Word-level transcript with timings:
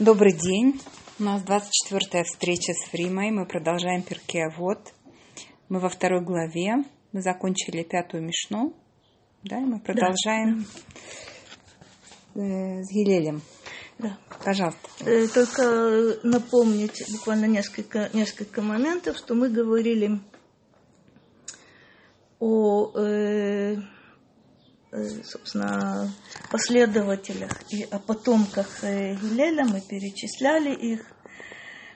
Добрый 0.00 0.32
день. 0.32 0.80
У 1.18 1.24
нас 1.24 1.42
24-я 1.42 2.24
встреча 2.24 2.72
с 2.72 2.88
Фримой. 2.88 3.30
Мы 3.30 3.44
продолжаем 3.44 4.00
перке 4.00 4.48
Вот. 4.56 4.78
Мы 5.68 5.78
во 5.78 5.90
второй 5.90 6.24
главе. 6.24 6.76
Мы 7.12 7.20
закончили 7.20 7.82
пятую 7.82 8.22
мишну. 8.22 8.74
Да, 9.42 9.58
и 9.58 9.64
мы 9.66 9.78
продолжаем 9.78 10.64
да. 12.34 12.42
э, 12.42 12.82
с 12.82 12.90
Гилелем. 12.90 13.42
Да. 13.98 14.16
Пожалуйста. 14.42 14.88
Э, 15.00 15.26
только 15.28 16.18
напомнить 16.22 17.04
буквально 17.12 17.44
несколько, 17.44 18.08
несколько 18.14 18.62
моментов, 18.62 19.18
что 19.18 19.34
мы 19.34 19.50
говорили 19.50 20.18
о 22.38 22.90
Э, 22.94 23.76
собственно, 25.24 26.12
последователях 26.50 27.50
и 27.70 27.82
о 27.90 27.98
потомках 27.98 28.82
э, 28.82 29.14
Гилеля, 29.14 29.64
мы 29.64 29.80
перечисляли 29.80 30.74
их. 30.74 31.06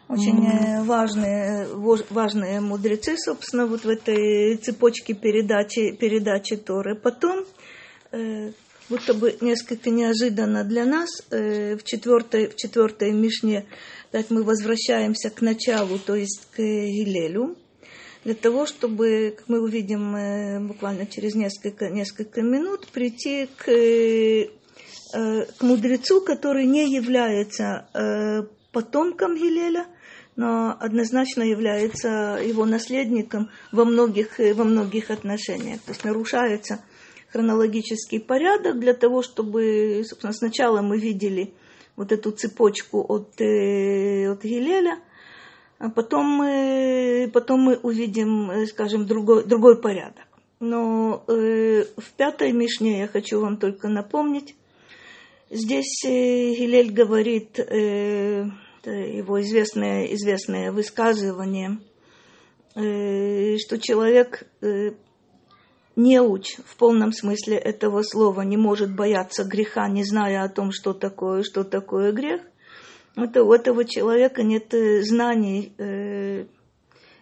Очень 0.09 0.47
mm-hmm. 0.47 0.85
важные, 0.85 1.67
важные 2.11 2.61
мудрецы, 2.61 3.17
собственно, 3.17 3.67
вот 3.67 3.85
в 3.85 3.89
этой 3.89 4.57
цепочке 4.59 5.15
передачи, 5.15 5.97
передачи 5.97 6.57
Торы. 6.57 6.95
Потом, 6.95 7.47
будто 8.91 9.15
бы 9.15 9.35
несколько 9.41 9.89
неожиданно 9.89 10.63
для 10.63 10.85
нас, 10.85 11.09
в 11.31 11.83
четвертой, 11.85 12.49
в 12.49 12.57
четвертой 12.57 13.13
Мишне, 13.13 13.65
так 14.11 14.29
мы 14.29 14.43
возвращаемся 14.43 15.31
к 15.31 15.41
началу, 15.41 15.99
то 15.99 16.15
есть 16.15 16.49
к 16.51 16.59
Гилелю 16.59 17.57
для 18.25 18.35
того, 18.35 18.67
чтобы, 18.67 19.35
как 19.37 19.49
мы 19.49 19.61
увидим 19.61 20.17
э, 20.17 20.61
буквально 20.61 21.07
через 21.07 21.35
несколько, 21.35 21.91
несколько 21.91 22.43
минут, 22.43 22.89
прийти 22.89 23.47
к, 23.57 23.69
э, 23.71 24.49
к 25.59 25.63
мудрецу, 25.63 26.23
который 26.23 26.65
не 26.65 26.91
является 26.91 27.89
э, 27.93 28.45
потомком 28.73 29.37
Гилеля, 29.37 29.87
но 30.37 30.77
однозначно 30.81 31.43
является 31.43 32.41
его 32.43 32.65
наследником 32.65 33.51
во 33.71 33.85
многих, 33.85 34.39
во 34.39 34.65
многих 34.65 35.11
отношениях. 35.11 35.81
То 35.83 35.93
есть 35.93 36.05
нарушается 36.05 36.83
хронологический 37.31 38.21
порядок 38.21 38.81
для 38.81 38.95
того, 38.95 39.23
чтобы, 39.23 40.03
собственно, 40.05 40.33
сначала 40.33 40.81
мы 40.81 40.99
видели 40.99 41.53
вот 41.95 42.11
эту 42.11 42.33
цепочку 42.33 43.05
от, 43.07 43.35
от 43.35 44.45
Гилеля– 44.45 44.99
а 45.79 45.91
потом 45.91 46.27
мы, 46.27 47.31
потом 47.33 47.61
мы 47.61 47.77
увидим, 47.77 48.51
э, 48.51 48.67
скажем, 48.67 49.07
другой, 49.07 49.45
другой 49.45 49.81
порядок. 49.81 50.27
Но 50.61 51.25
э, 51.27 51.85
в 51.97 52.13
пятой 52.17 52.53
Мишне 52.53 53.01
я 53.01 53.09
хочу 53.09 53.41
вам 53.41 53.57
только 53.57 53.89
напомнить, 53.89 54.55
здесь 55.51 56.05
э, 56.05 56.55
Гилель 56.55 56.93
говорит 56.93 57.59
э, 57.59 58.45
его 58.85 59.41
известное, 59.43 60.05
известное 60.15 60.73
высказывание, 60.73 61.79
э, 62.77 63.57
что 63.59 63.79
человек 63.79 64.47
э, 64.61 64.93
неуч 65.97 66.57
в 66.67 66.77
полном 66.77 67.13
смысле 67.13 67.57
этого 67.57 68.03
слова 68.03 68.43
не 68.43 68.57
может 68.57 68.95
бояться 68.95 69.45
греха, 69.45 69.89
не 69.89 70.05
зная 70.05 70.45
о 70.45 70.49
том, 70.49 70.71
что 70.73 70.93
такое, 70.93 71.43
что 71.43 71.65
такое 71.65 72.13
грех 72.13 72.41
это, 73.17 73.45
у 73.45 73.53
этого 73.53 73.85
человека 73.85 74.43
нет 74.43 74.73
э, 74.75 75.03
знаний 75.03 75.73
э, 75.79 76.47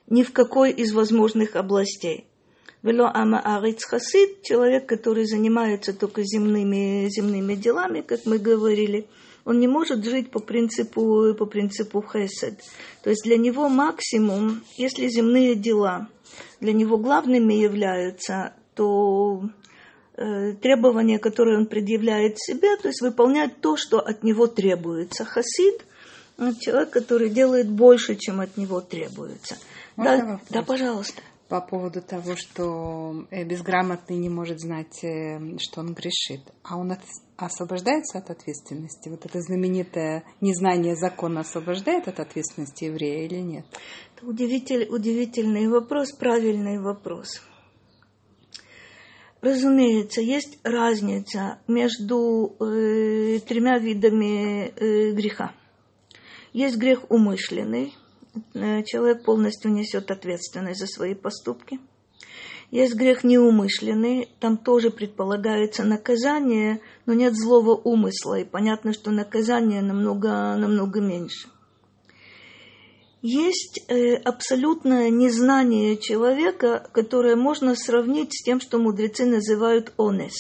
ни 0.08 0.22
в 0.22 0.32
какой 0.32 0.72
из 0.72 0.92
возможных 0.92 1.56
областей. 1.56 2.26
Вело 2.82 3.10
ама 3.12 3.40
ариц 3.40 3.84
хасид, 3.84 4.42
человек, 4.42 4.88
который 4.88 5.24
занимается 5.24 5.92
только 5.92 6.24
земными, 6.24 7.08
земными 7.08 7.54
делами, 7.54 8.00
как 8.00 8.26
мы 8.26 8.38
говорили, 8.38 9.06
он 9.44 9.60
не 9.60 9.68
может 9.68 10.04
жить 10.04 10.30
по 10.30 10.40
принципу, 10.40 11.34
по 11.34 11.46
принципу 11.46 12.02
хесед. 12.02 12.60
То 13.02 13.10
есть 13.10 13.22
для 13.24 13.36
него 13.36 13.68
максимум, 13.68 14.62
если 14.76 15.08
земные 15.08 15.54
дела 15.54 16.08
для 16.60 16.72
него 16.72 16.96
главными 16.96 17.54
являются, 17.54 18.54
то 18.74 19.42
требования, 20.14 21.18
которые 21.18 21.58
он 21.58 21.66
предъявляет 21.66 22.38
себе, 22.38 22.76
то 22.76 22.88
есть 22.88 23.00
выполнять 23.00 23.60
то, 23.60 23.76
что 23.76 23.98
от 23.98 24.22
него 24.22 24.46
требуется. 24.46 25.24
Хасид– 25.24 25.84
человек, 26.60 26.90
который 26.90 27.30
делает 27.30 27.70
больше, 27.70 28.16
чем 28.16 28.40
от 28.40 28.56
него 28.56 28.80
требуется. 28.80 29.56
да, 29.96 30.40
да, 30.50 30.62
пожалуйста. 30.62 31.22
По 31.48 31.60
поводу 31.60 32.00
того, 32.00 32.34
что 32.34 33.26
э, 33.30 33.44
безграмотный 33.44 34.16
не 34.16 34.30
может 34.30 34.58
знать, 34.58 35.04
э, 35.04 35.38
что 35.58 35.80
он 35.80 35.92
грешит. 35.92 36.40
А 36.62 36.78
он 36.78 36.96
освобождается 37.36 38.16
от 38.16 38.30
ответственности? 38.30 39.10
Вот 39.10 39.26
это 39.26 39.38
знаменитое 39.42 40.24
незнание 40.40 40.96
закона 40.96 41.40
освобождает 41.40 42.08
от 42.08 42.20
ответственности 42.20 42.84
еврея 42.84 43.26
или 43.26 43.40
нет? 43.40 43.66
Это 44.16 44.26
удивитель, 44.26 44.88
удивительный 44.88 45.68
вопрос, 45.68 46.12
правильный 46.12 46.78
вопрос. 46.80 47.42
Разумеется, 49.42 50.20
есть 50.20 50.60
разница 50.62 51.58
между 51.66 52.54
э, 52.60 53.40
тремя 53.40 53.76
видами 53.78 54.68
э, 54.68 55.10
греха. 55.10 55.52
Есть 56.52 56.76
грех 56.76 57.10
умышленный, 57.10 57.92
э, 58.54 58.84
человек 58.84 59.24
полностью 59.24 59.72
несет 59.72 60.12
ответственность 60.12 60.78
за 60.78 60.86
свои 60.86 61.14
поступки. 61.14 61.80
Есть 62.70 62.94
грех 62.94 63.24
неумышленный, 63.24 64.28
там 64.38 64.56
тоже 64.56 64.90
предполагается 64.90 65.82
наказание, 65.82 66.80
но 67.04 67.12
нет 67.12 67.34
злого 67.34 67.74
умысла, 67.74 68.38
и 68.38 68.44
понятно, 68.44 68.92
что 68.92 69.10
наказание 69.10 69.82
намного, 69.82 70.54
намного 70.56 71.00
меньше. 71.00 71.48
Есть 73.22 73.84
э, 73.86 74.16
абсолютное 74.16 75.08
незнание 75.08 75.96
человека, 75.96 76.90
которое 76.92 77.36
можно 77.36 77.76
сравнить 77.76 78.34
с 78.34 78.42
тем, 78.42 78.60
что 78.60 78.78
мудрецы 78.78 79.24
называют 79.24 79.92
онес. 79.96 80.34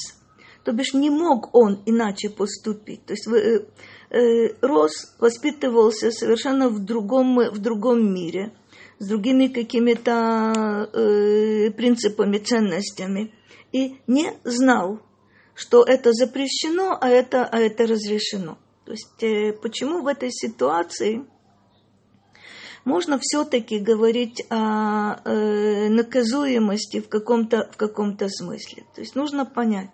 То 0.64 0.72
бишь 0.72 0.92
не 0.92 1.08
мог 1.08 1.54
он 1.54 1.80
иначе 1.86 2.28
поступить. 2.28 3.06
То 3.06 3.12
есть 3.12 3.28
э, 3.28 3.66
э, 4.10 4.54
рос, 4.62 5.14
воспитывался 5.20 6.10
совершенно 6.10 6.68
в 6.70 6.84
другом, 6.84 7.38
в 7.52 7.58
другом 7.60 8.12
мире, 8.12 8.52
с 8.98 9.06
другими 9.06 9.46
какими-то 9.46 10.90
э, 10.92 11.70
принципами, 11.70 12.38
ценностями, 12.38 13.32
и 13.70 13.94
не 14.08 14.32
знал, 14.42 14.98
что 15.54 15.84
это 15.84 16.12
запрещено, 16.12 16.98
а 17.00 17.08
это, 17.08 17.44
а 17.44 17.60
это 17.60 17.84
разрешено. 17.84 18.58
То 18.84 18.90
есть 18.90 19.60
почему 19.62 20.02
в 20.02 20.08
этой 20.08 20.32
ситуации 20.32 21.24
можно 22.84 23.18
все-таки 23.20 23.78
говорить 23.78 24.44
о 24.50 25.20
э, 25.24 25.88
наказуемости 25.88 27.00
в 27.00 27.08
каком-то, 27.08 27.68
в 27.72 27.76
каком-то 27.76 28.28
смысле. 28.28 28.84
То 28.94 29.00
есть 29.00 29.14
нужно 29.14 29.44
понять, 29.44 29.90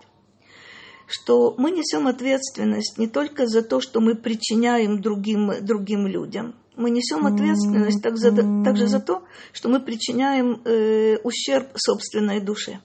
что 1.06 1.54
мы 1.59 1.71
несем 1.71 2.06
ответственность 2.06 2.98
не 2.98 3.09
только 3.09 3.47
за 3.47 3.62
то, 3.62 3.81
что 3.81 4.00
мы 4.00 4.15
причиняем 4.15 5.00
другим, 5.00 5.53
другим 5.60 6.06
людям. 6.06 6.54
Мы 6.77 6.91
несем 6.91 7.27
ответственность 7.27 8.03
так 8.03 8.16
за, 8.16 8.31
также 8.65 8.87
за 8.87 9.00
то, 9.00 9.25
что 9.53 9.69
мы 9.69 9.81
причиняем 9.81 10.62
э, 10.65 11.19
ущерб 11.25 11.66
собственной 11.75 12.41
душе. 12.41 12.81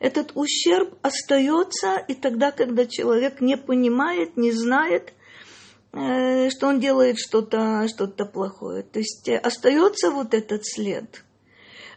Этот 0.00 0.32
ущерб 0.34 0.94
остается 1.02 1.96
и 1.96 2.14
тогда, 2.14 2.52
когда 2.52 2.86
человек 2.86 3.40
не 3.40 3.56
понимает, 3.56 4.36
не 4.36 4.52
знает, 4.52 5.12
что 5.92 6.66
он 6.68 6.80
делает 6.80 7.18
что-то 7.18 7.86
что 7.88 8.06
плохое. 8.24 8.82
То 8.82 8.98
есть 8.98 9.28
э, 9.28 9.36
остается 9.36 10.10
вот 10.10 10.34
этот 10.34 10.66
след. 10.66 11.24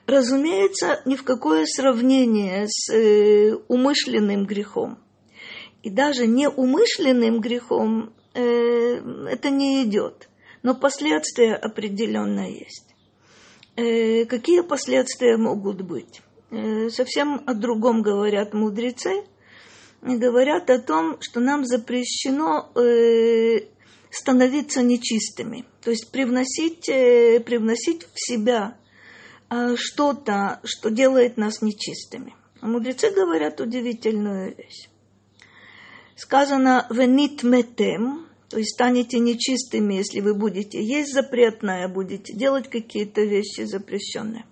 Разумеется, 0.08 1.02
ни 1.06 1.16
в 1.16 1.24
какое 1.24 1.66
сравнение 1.66 2.68
с 2.68 2.92
э, 2.92 3.54
умышленным 3.68 4.46
грехом. 4.46 4.98
И 5.84 5.90
даже 5.90 6.28
неумышленным 6.28 7.42
грехом 7.42 8.14
это 8.34 9.50
не 9.50 9.84
идет. 9.84 10.30
Но 10.64 10.76
последствия 10.76 11.56
определенно 11.56 12.50
есть. 12.50 12.96
Какие 13.76 14.62
последствия 14.62 15.38
могут 15.38 15.82
быть? 15.82 16.22
Совсем 16.92 17.42
о 17.48 17.56
другом 17.56 18.04
говорят 18.04 18.54
мудрецы. 18.54 19.24
Говорят 20.02 20.70
о 20.70 20.80
том, 20.80 21.18
что 21.20 21.40
нам 21.40 21.66
запрещено 21.66 22.72
становиться 24.12 24.84
нечистыми, 24.84 25.66
то 25.82 25.90
есть 25.90 26.12
привносить, 26.12 26.90
э, 26.90 27.40
привносить 27.40 28.06
в 28.14 28.14
себя 28.16 28.78
э, 29.50 29.76
что-то, 29.78 30.60
что 30.64 30.92
делает 30.92 31.38
нас 31.38 31.62
нечистыми. 31.62 32.36
А 32.60 32.68
мудрецы 32.68 33.10
говорят 33.12 33.60
удивительную 33.60 34.56
вещь. 34.56 34.90
Сказано 36.16 36.86
«венит 36.92 37.42
метем», 37.44 38.28
то 38.50 38.58
есть 38.58 38.74
станете 38.74 39.18
нечистыми, 39.18 39.96
если 39.96 40.20
вы 40.20 40.36
будете 40.36 40.84
есть 40.84 41.14
запретное, 41.14 41.88
будете 41.88 42.34
делать 42.34 42.70
какие-то 42.70 43.22
вещи 43.22 43.62
запрещенные. 43.62 44.46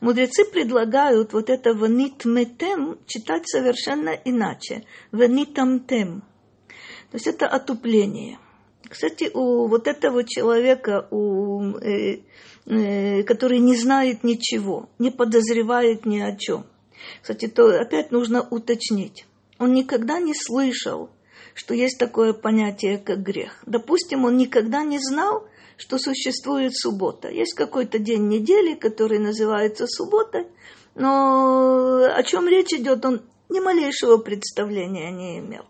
Мудрецы 0.00 0.44
предлагают 0.44 1.32
вот 1.32 1.48
это 1.48 1.70
«венит 1.70 2.26
метем» 2.26 2.98
читать 3.06 3.48
совершенно 3.48 4.10
иначе. 4.10 4.84
«Венитам 5.12 5.80
тем». 5.80 6.20
То 7.10 7.16
есть 7.16 7.26
это 7.26 7.48
отупление– 7.48 8.38
Кстати, 8.92 9.30
у 9.32 9.68
вот 9.68 9.88
этого 9.88 10.22
человека, 10.22 11.08
у, 11.10 11.78
э, 11.78 12.18
э, 12.66 13.22
который 13.22 13.58
не 13.58 13.74
знает 13.74 14.22
ничего, 14.22 14.90
не 14.98 15.10
подозревает 15.10 16.04
ни 16.04 16.20
о 16.20 16.36
чем. 16.36 16.66
Кстати, 17.22 17.48
то 17.48 17.68
опять 17.80 18.10
нужно 18.10 18.46
уточнить. 18.50 19.24
Он 19.58 19.72
никогда 19.72 20.20
не 20.20 20.34
слышал, 20.34 21.08
что 21.54 21.72
есть 21.72 21.98
такое 21.98 22.34
понятие, 22.34 22.98
как 22.98 23.22
грех. 23.22 23.62
Допустим, 23.64 24.26
он 24.26 24.36
никогда 24.36 24.84
не 24.84 24.98
знал, 24.98 25.48
что 25.78 25.96
существует 25.96 26.76
суббота. 26.76 27.30
Есть 27.30 27.54
какой-то 27.54 27.98
день 27.98 28.28
недели, 28.28 28.74
который 28.74 29.18
называется 29.18 29.86
субботой, 29.86 30.48
но 30.94 32.04
о 32.14 32.22
чем 32.24 32.46
речь 32.46 32.74
идет, 32.74 33.06
он 33.06 33.22
ни 33.48 33.58
малейшего 33.58 34.18
представления 34.18 35.10
не 35.10 35.38
имел. 35.38 35.64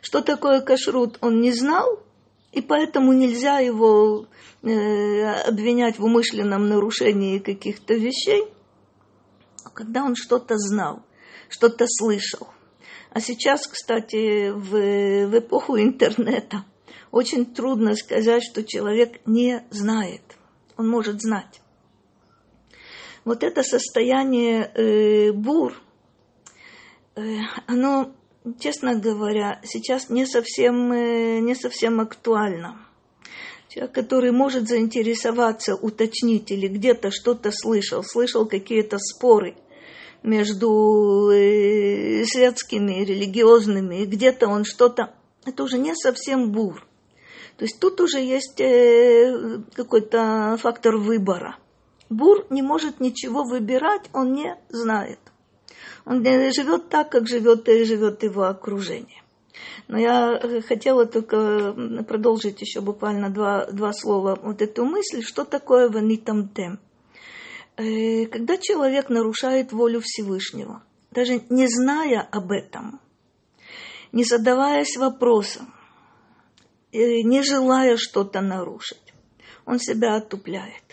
Что 0.00 0.22
такое 0.22 0.60
кашрут, 0.60 1.18
он 1.20 1.40
не 1.40 1.52
знал, 1.52 2.02
и 2.52 2.60
поэтому 2.60 3.12
нельзя 3.12 3.58
его 3.58 4.26
э, 4.62 5.24
обвинять 5.48 5.98
в 5.98 6.04
умышленном 6.04 6.68
нарушении 6.68 7.38
каких-то 7.38 7.94
вещей, 7.94 8.44
когда 9.74 10.04
он 10.04 10.14
что-то 10.14 10.56
знал, 10.58 11.02
что-то 11.48 11.86
слышал. 11.88 12.48
А 13.10 13.20
сейчас, 13.20 13.66
кстати, 13.66 14.50
в, 14.50 15.26
в 15.28 15.38
эпоху 15.38 15.78
интернета 15.78 16.64
очень 17.10 17.46
трудно 17.46 17.94
сказать, 17.94 18.42
что 18.42 18.64
человек 18.64 19.20
не 19.26 19.64
знает. 19.70 20.22
Он 20.76 20.88
может 20.88 21.20
знать. 21.20 21.60
Вот 23.24 23.44
это 23.44 23.62
состояние 23.62 24.72
э, 24.74 25.32
бур, 25.32 25.74
э, 27.14 27.20
оно, 27.66 28.12
честно 28.58 28.94
говоря, 28.94 29.60
сейчас 29.64 30.10
не 30.10 30.26
совсем, 30.26 30.92
э, 30.92 31.38
не 31.40 31.54
совсем 31.54 32.00
актуально. 32.00 32.78
Человек, 33.68 33.94
который 33.94 34.32
может 34.32 34.68
заинтересоваться, 34.68 35.74
уточнить 35.74 36.50
или 36.50 36.68
где-то 36.68 37.10
что-то 37.10 37.50
слышал, 37.52 38.02
слышал 38.04 38.46
какие-то 38.46 38.98
споры 38.98 39.56
между 40.22 41.30
э, 41.30 42.24
светскими, 42.24 43.04
религиозными, 43.04 44.02
и 44.02 44.06
где-то 44.06 44.48
он 44.48 44.64
что-то, 44.64 45.14
это 45.44 45.62
уже 45.62 45.78
не 45.78 45.94
совсем 45.94 46.52
бур. 46.52 46.86
То 47.56 47.64
есть 47.64 47.80
тут 47.80 48.00
уже 48.00 48.18
есть 48.18 48.60
э, 48.60 49.60
какой-то 49.74 50.56
фактор 50.60 50.96
выбора. 50.96 51.56
Бур 52.10 52.46
не 52.50 52.60
может 52.60 53.00
ничего 53.00 53.42
выбирать, 53.44 54.10
он 54.12 54.34
не 54.34 54.56
знает. 54.68 55.18
Он 56.04 56.24
живет 56.24 56.88
так, 56.88 57.10
как 57.10 57.28
живет, 57.28 57.68
и 57.68 57.84
живет 57.84 58.22
его 58.22 58.44
окружение. 58.44 59.22
Но 59.88 59.98
я 59.98 60.40
хотела 60.66 61.06
только 61.06 61.74
продолжить 62.06 62.60
еще 62.60 62.80
буквально 62.80 63.30
два, 63.30 63.66
два 63.66 63.92
слова 63.92 64.38
вот 64.42 64.62
эту 64.62 64.84
мысль, 64.84 65.22
что 65.22 65.44
такое 65.44 65.88
ванитам 65.88 66.48
тем. 66.48 66.78
Э, 67.76 68.26
когда 68.26 68.56
человек 68.58 69.08
нарушает 69.08 69.72
волю 69.72 70.00
Всевышнего, 70.02 70.82
даже 71.10 71.42
не 71.50 71.66
зная 71.68 72.20
об 72.30 72.52
этом, 72.52 73.00
не 74.12 74.24
задаваясь 74.24 74.96
вопросом, 74.96 75.72
не 76.92 77.42
желая 77.42 77.96
что-то 77.96 78.40
нарушить. 78.40 79.14
Он 79.64 79.78
себя 79.78 80.16
отупляет. 80.16 80.91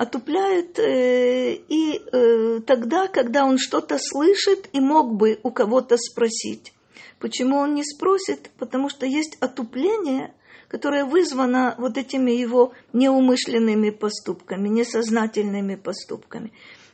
Отупляет 0.00 0.78
э, 0.78 1.56
и 1.68 2.00
э, 2.10 2.60
тогда, 2.66 3.06
когда 3.06 3.44
он 3.44 3.58
что-то 3.58 3.98
слышит 3.98 4.70
и 4.72 4.80
мог 4.80 5.14
бы 5.14 5.38
у 5.42 5.50
кого-то 5.50 5.98
спросить. 5.98 6.72
Почему 7.18 7.58
он 7.58 7.74
не 7.74 7.84
спросит? 7.84 8.50
Потому 8.56 8.88
что 8.88 9.04
есть 9.04 9.36
отупление, 9.40 10.32
которое 10.68 11.04
вызвано 11.04 11.74
вот 11.76 11.98
этими 11.98 12.30
его 12.30 12.72
неумышленными 12.94 13.90
поступками, 13.90 14.70
несознательными 14.70 15.74
поступками. 15.74 16.50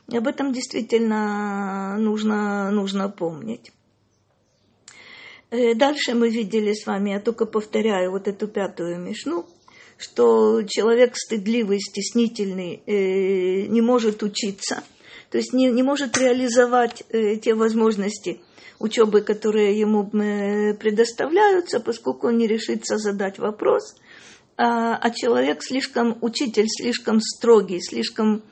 И 0.09 0.17
об 0.17 0.27
этом 0.27 0.51
действительно 0.51 1.95
нужно, 1.97 2.71
нужно 2.71 3.07
помнить. 3.07 3.71
Э, 5.49 5.75
дальше 5.75 6.13
мы 6.13 6.29
видели 6.29 6.73
с 6.73 6.85
вами, 6.85 7.11
я 7.11 7.21
только 7.21 7.45
повторяю 7.45 8.11
вот 8.11 8.27
эту 8.27 8.49
пятую 8.49 8.99
мишну, 8.99 9.45
что 9.97 10.63
человек 10.63 11.15
стыдливый, 11.15 11.79
стеснительный, 11.79 12.81
э, 12.85 13.67
не 13.67 13.81
может 13.81 14.23
учиться, 14.23 14.83
то 15.31 15.37
есть 15.37 15.53
не, 15.53 15.71
не 15.71 15.83
может 15.83 16.17
реализовать 16.17 17.03
э, 17.09 17.35
те 17.37 17.53
возможности 17.53 18.41
учебы, 18.79 19.21
которые 19.21 19.79
ему 19.79 20.05
предоставляются, 20.07 21.79
поскольку 21.79 22.27
он 22.27 22.37
не 22.37 22.47
решится 22.47 22.97
задать 22.97 23.39
вопрос, 23.39 23.95
а, 24.55 24.95
а 24.95 25.09
человек 25.09 25.63
слишком, 25.63 26.17
учитель 26.21 26.67
слишком 26.67 27.19
строгий, 27.19 27.81
слишком 27.81 28.43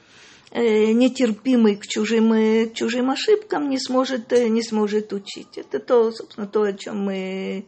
Э, 0.57 0.93
нетерпимый 0.93 1.75
к 1.75 1.85
чужим, 1.85 2.31
э, 2.31 2.67
к 2.67 2.73
чужим 2.75 3.09
ошибкам, 3.09 3.69
не 3.69 3.77
сможет, 3.77 4.31
э, 4.31 4.47
не 4.47 4.63
сможет 4.63 5.11
учить. 5.11 5.57
Это 5.57 5.79
то, 5.79 6.13
собственно, 6.13 6.47
то, 6.47 6.61
о 6.61 6.71
чем 6.71 7.03
мы 7.03 7.65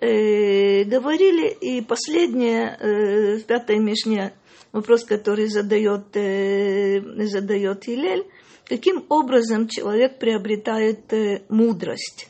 э, 0.00 0.84
говорили. 0.84 1.48
И 1.48 1.80
последнее, 1.82 2.76
э, 2.78 3.36
в 3.38 3.44
пятой 3.44 3.78
Мишне, 3.78 4.32
вопрос, 4.72 5.04
который 5.04 5.48
задает, 5.48 6.16
э, 6.16 7.00
задает 7.26 7.84
Хилель, 7.84 8.26
каким 8.64 9.04
образом 9.08 9.68
человек 9.68 10.18
приобретает 10.18 11.12
э, 11.12 11.42
мудрость. 11.48 12.28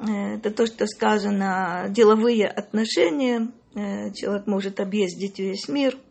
Это 0.00 0.52
то, 0.52 0.64
что 0.66 0.86
сказано, 0.86 1.86
деловые 1.88 2.46
отношения. 2.46 3.50
Человек 3.74 4.46
может 4.46 4.78
объездить 4.78 5.40
весь 5.40 5.66
мир– 5.66 5.98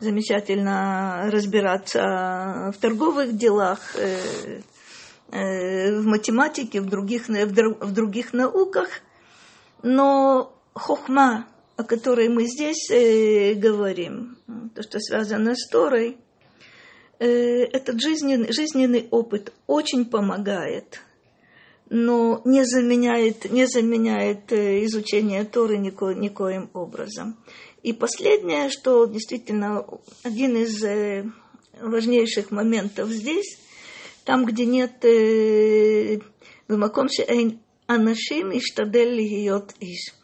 замечательно 0.00 1.28
разбираться 1.30 2.72
в 2.74 2.80
торговых 2.80 3.36
делах, 3.36 3.94
э, 3.96 4.62
э, 5.30 6.00
в 6.00 6.06
математике, 6.06 6.80
в 6.80 6.86
других, 6.86 7.28
в 7.28 7.92
других 7.92 8.32
науках, 8.32 8.88
но 9.82 10.54
хохма, 10.74 11.46
о 11.76 11.84
которой 11.84 12.28
мы 12.28 12.44
здесь 12.46 12.90
э, 12.90 13.54
говорим, 13.54 14.36
то, 14.74 14.82
что 14.82 15.00
связано 15.00 15.54
с 15.54 15.68
Торой, 15.68 16.18
э, 17.18 17.26
этот 17.26 18.00
жизненный, 18.00 18.52
жизненный 18.52 19.08
опыт 19.10 19.52
очень 19.66 20.04
помогает, 20.04 21.00
но 21.88 22.40
не 22.44 22.64
заменяет, 22.64 23.50
не 23.50 23.66
заменяет 23.66 24.52
э, 24.52 24.84
изучение 24.84 25.44
Торы 25.44 25.78
нико, 25.78 26.12
никоим 26.12 26.70
образом. 26.74 27.36
И 27.82 27.92
последнее, 27.92 28.68
что 28.68 29.06
действительно 29.06 29.86
один 30.22 30.56
из 30.56 30.84
э, 30.84 31.24
важнейших 31.80 32.50
моментов 32.50 33.08
здесь, 33.08 33.58
там, 34.24 34.44
где 34.44 34.66
нет 34.66 35.02
э, 35.04 36.20
анашим 37.94 38.52
и 38.52 38.60
штадель 38.60 39.20
йот 39.20 39.74
иш. 39.80 40.14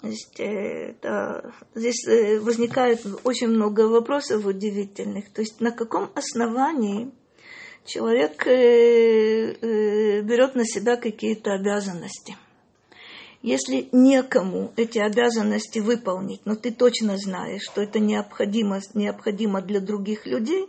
Значит, 0.00 0.40
это, 0.40 1.54
здесь 1.74 2.08
э, 2.08 2.40
возникает 2.40 3.00
очень 3.22 3.48
много 3.48 3.82
вопросов 3.82 4.46
удивительных. 4.46 5.30
То 5.32 5.42
есть 5.42 5.60
на 5.60 5.70
каком 5.70 6.10
основании 6.14 7.12
человек 7.84 8.46
э, 8.46 9.52
э, 9.52 10.22
берет 10.22 10.54
на 10.54 10.64
себя 10.64 10.96
какие-то 10.96 11.52
обязанности? 11.52 12.36
Если 13.42 13.88
некому 13.92 14.72
эти 14.76 14.98
обязанности 14.98 15.80
выполнить, 15.80 16.40
но 16.46 16.54
ты 16.54 16.70
точно 16.70 17.16
знаешь, 17.18 17.62
что 17.62 17.82
это 17.82 17.98
необходимо, 17.98 18.80
необходимо 18.94 19.60
для 19.60 19.80
других 19.80 20.26
людей, 20.26 20.66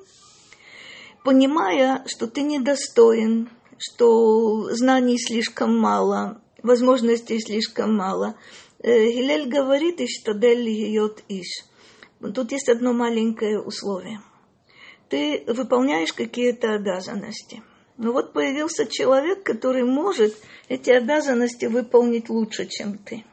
понимая, 1.24 2.04
что 2.08 2.28
ты 2.28 2.42
недостоин 2.42 3.50
что 3.84 4.74
знаний 4.74 5.18
слишком 5.18 5.78
мало, 5.78 6.42
возможностей 6.62 7.40
слишком 7.40 7.96
мало, 7.96 8.36
э, 8.80 9.08
Гилель 9.12 9.50
говорит, 9.50 10.00
и 10.00 10.08
что 10.08 10.32
йот 10.32 11.24
иш. 11.28 11.66
Тут 12.34 12.52
есть 12.52 12.70
одно 12.70 12.94
маленькое 12.94 13.60
условие. 13.60 14.22
Ты 15.10 15.44
выполняешь 15.48 16.14
какие-то 16.14 16.74
обязанности– 16.74 17.62
но 17.98 18.06
ну 18.06 18.14
вот 18.14 18.34
появился 18.34 18.88
человек, 18.88 19.44
который 19.44 19.84
может 19.84 20.36
эти 20.68 20.90
обязанности 20.90 21.66
выполнить 21.66 22.30
лучше, 22.30 22.66
чем 22.66 22.98
ты. 22.98 23.24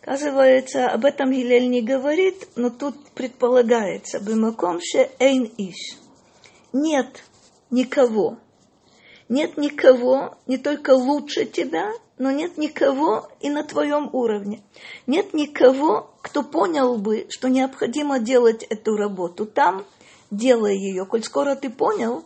Оказывается, 0.00 0.88
об 0.88 1.04
этом 1.04 1.30
Гилель 1.30 1.68
не 1.68 1.82
говорит, 1.82 2.48
но 2.56 2.70
тут 2.70 3.10
предполагается, 3.10 4.18
бимакомше 4.18 5.10
эйн 5.18 5.44
иш. 5.58 5.98
Нет 6.72 7.22
никого. 7.70 8.38
Нет 9.30 9.56
никого, 9.56 10.36
не 10.48 10.58
только 10.58 10.90
лучше 10.90 11.44
тебя, 11.44 11.92
но 12.18 12.32
нет 12.32 12.58
никого 12.58 13.30
и 13.38 13.48
на 13.48 13.62
твоем 13.62 14.10
уровне. 14.12 14.60
Нет 15.06 15.34
никого, 15.34 16.12
кто 16.20 16.42
понял 16.42 16.96
бы, 16.96 17.26
что 17.30 17.48
необходимо 17.48 18.18
делать 18.18 18.64
эту 18.64 18.96
работу. 18.96 19.46
Там 19.46 19.86
делай 20.32 20.76
ее. 20.76 21.06
Коль 21.06 21.22
скоро 21.22 21.54
ты 21.54 21.70
понял, 21.70 22.24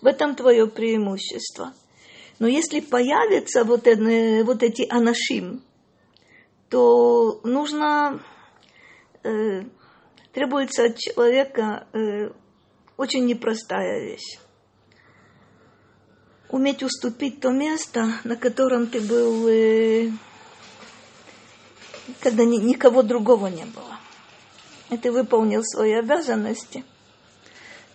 в 0.00 0.06
этом 0.06 0.34
твое 0.34 0.66
преимущество. 0.66 1.74
Но 2.40 2.48
если 2.48 2.80
появятся 2.80 3.62
вот, 3.62 3.86
это, 3.86 4.44
вот 4.44 4.64
эти 4.64 4.84
анашим, 4.90 5.62
то 6.70 7.40
нужно, 7.44 8.20
э, 9.22 9.62
требуется 10.32 10.86
от 10.86 10.98
человека 10.98 11.86
э, 11.92 12.32
очень 12.96 13.26
непростая 13.26 14.00
вещь. 14.00 14.41
Уметь 16.52 16.82
уступить 16.82 17.40
то 17.40 17.48
место, 17.48 18.20
на 18.24 18.36
котором 18.36 18.86
ты 18.86 19.00
был, 19.00 19.48
э, 19.48 20.10
когда 22.20 22.44
ни, 22.44 22.58
никого 22.58 23.02
другого 23.02 23.46
не 23.46 23.64
было. 23.64 23.98
И 24.90 24.98
ты 24.98 25.10
выполнил 25.10 25.64
свои 25.64 25.92
обязанности. 25.92 26.84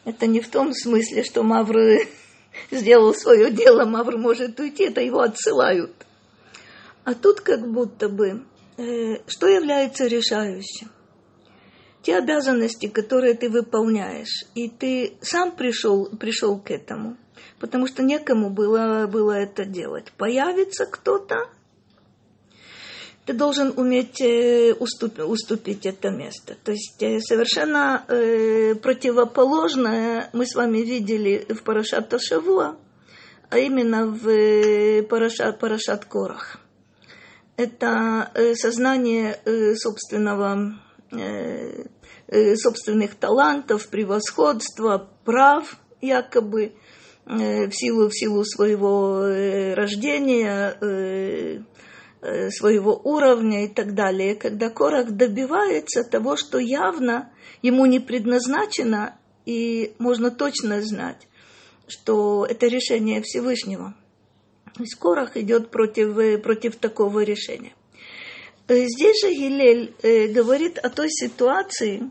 Это 0.05 0.25
не 0.25 0.41
в 0.41 0.49
том 0.49 0.73
смысле, 0.73 1.23
что 1.23 1.43
Мавр 1.43 1.99
сделал 2.71 3.13
свое 3.13 3.51
дело, 3.51 3.85
Мавр 3.85 4.17
может 4.17 4.59
уйти, 4.59 4.85
это 4.85 5.01
его 5.01 5.19
отсылают. 5.19 5.93
А 7.03 7.13
тут 7.13 7.41
как 7.41 7.71
будто 7.71 8.09
бы, 8.09 8.43
э, 8.77 9.17
что 9.27 9.45
является 9.47 10.07
решающим? 10.07 10.89
Те 12.01 12.17
обязанности, 12.17 12.87
которые 12.87 13.35
ты 13.35 13.51
выполняешь, 13.51 14.45
и 14.55 14.67
ты 14.67 15.13
сам 15.21 15.51
пришел, 15.55 16.07
пришел 16.17 16.59
к 16.59 16.71
этому, 16.71 17.17
потому 17.59 17.87
что 17.87 18.03
некому 18.03 18.49
было, 18.49 19.07
было 19.07 19.31
это 19.31 19.65
делать. 19.65 20.11
Появится 20.17 20.85
кто-то, 20.85 21.49
ты 23.27 23.33
должен 23.33 23.73
уметь 23.75 24.21
э, 24.21 24.73
уступить, 24.73 25.25
уступить 25.25 25.85
это 25.85 26.09
место. 26.09 26.55
То 26.63 26.71
есть 26.71 27.03
э, 27.03 27.19
совершенно 27.19 28.05
э, 28.07 28.73
противоположное 28.75 30.29
мы 30.31 30.45
с 30.45 30.55
вами 30.55 30.77
видели 30.77 31.45
в 31.49 31.61
Парашат 31.63 32.07
Ташавуа, 32.07 32.77
а 33.49 33.59
именно 33.59 34.05
в 34.07 34.29
э, 34.29 35.03
Парашат, 35.03 35.59
Парашат 35.59 36.05
Корах. 36.05 36.61
Это 37.57 38.31
сознание 38.55 39.41
собственного, 39.75 40.79
собственных 42.55 43.15
талантов, 43.15 43.87
превосходства, 43.87 45.09
прав 45.25 45.75
якобы 45.99 46.73
в 47.27 47.71
силу, 47.71 48.09
в 48.09 48.13
силу 48.13 48.43
своего 48.45 49.23
э, 49.23 49.73
рождения, 49.73 50.77
э, 50.81 51.59
Э, 52.19 52.49
своего 52.49 52.99
уровня 53.03 53.65
и 53.65 53.67
так 53.67 53.93
далее, 53.93 54.35
когда 54.35 54.71
Корах 54.71 55.11
добивается 55.11 56.03
того, 56.03 56.35
что 56.35 56.57
явно 56.57 57.31
ему 57.61 57.85
не 57.85 57.99
предназначено, 57.99 59.19
и 59.45 59.93
можно 59.99 60.31
точно 60.31 60.81
знать, 60.81 61.27
что 61.87 62.45
это 62.45 62.65
решение 62.65 63.21
Всевышнего. 63.21 63.95
То 64.73 64.81
есть 64.81 64.95
Корах 64.95 65.37
идет 65.37 65.69
против, 65.69 66.17
э, 66.17 66.39
против 66.39 66.77
такого 66.77 67.23
решения. 67.23 67.73
Э, 68.67 68.87
здесь 68.87 69.21
же 69.21 69.31
Гилель 69.31 69.93
говорит 70.33 70.79
о 70.79 70.89
той 70.89 71.11
ситуации, 71.11 72.09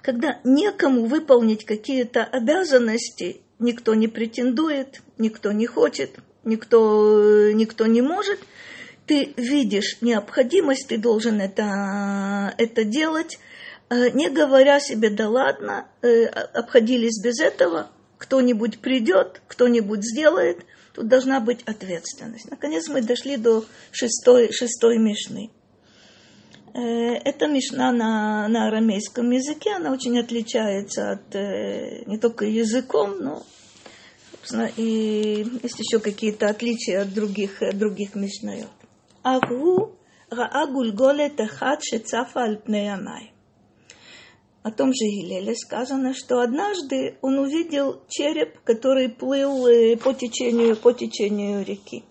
когда 0.00 0.40
некому 0.44 1.04
выполнить 1.04 1.66
какие-то 1.66 2.24
обязанности, 2.24 3.42
никто 3.58 3.94
не 3.94 4.08
претендует, 4.08 5.02
никто 5.18 5.52
не 5.52 5.66
хочет, 5.66 6.18
никто, 6.44 7.50
никто 7.52 7.86
не 7.86 8.02
может, 8.02 8.40
ты 9.06 9.32
видишь 9.36 9.98
необходимость, 10.00 10.88
ты 10.88 10.98
должен 10.98 11.40
это, 11.40 12.54
это 12.58 12.84
делать, 12.84 13.38
э, 13.88 14.10
не 14.10 14.30
говоря 14.30 14.80
себе, 14.80 15.10
да 15.10 15.28
ладно, 15.28 15.88
э, 16.02 16.24
обходились 16.26 17.22
без 17.22 17.40
этого, 17.40 17.90
кто-нибудь 18.18 18.80
придет, 18.80 19.42
кто-нибудь 19.46 20.04
сделает, 20.04 20.64
тут 20.94 21.08
должна 21.08 21.40
быть 21.40 21.62
ответственность. 21.64 22.50
Наконец 22.50 22.88
мы 22.88 23.02
дошли 23.02 23.36
до 23.36 23.64
шестой, 23.92 24.52
шестой 24.52 24.98
мишны. 24.98 25.50
Э, 26.76 27.14
эта 27.24 27.46
мишна 27.46 27.90
на, 27.90 28.48
на 28.48 28.68
арамейском 28.68 29.30
языке, 29.30 29.76
она 29.76 29.92
очень 29.92 30.18
отличается 30.18 31.12
от 31.12 31.34
не 31.34 32.18
только 32.18 32.44
языком, 32.44 33.18
но 33.18 33.42
собственно, 34.32 34.70
и 34.76 35.46
есть 35.62 35.78
еще 35.78 36.00
какие-то 36.00 36.48
отличия 36.48 37.02
от 37.02 37.14
других, 37.14 37.62
других 37.74 38.14
мишнайот. 38.14 38.70
Агу 39.22 39.96
раа 40.30 40.66
гульголет 40.66 41.40
ахат 41.40 41.82
шецафа 41.82 42.40
аль 42.42 42.60
О 44.62 44.70
том 44.70 44.92
же 44.92 45.04
Гилеле 45.04 45.54
сказано, 45.54 46.12
что 46.14 46.40
однажды 46.40 47.16
он 47.22 47.38
увидел 47.38 48.02
череп, 48.08 48.60
который 48.64 49.08
плыл 49.08 49.66
э, 49.66 49.96
по 49.96 50.12
течению, 50.12 50.76
по 50.76 50.92
течению 50.92 51.64
реки. 51.64 52.04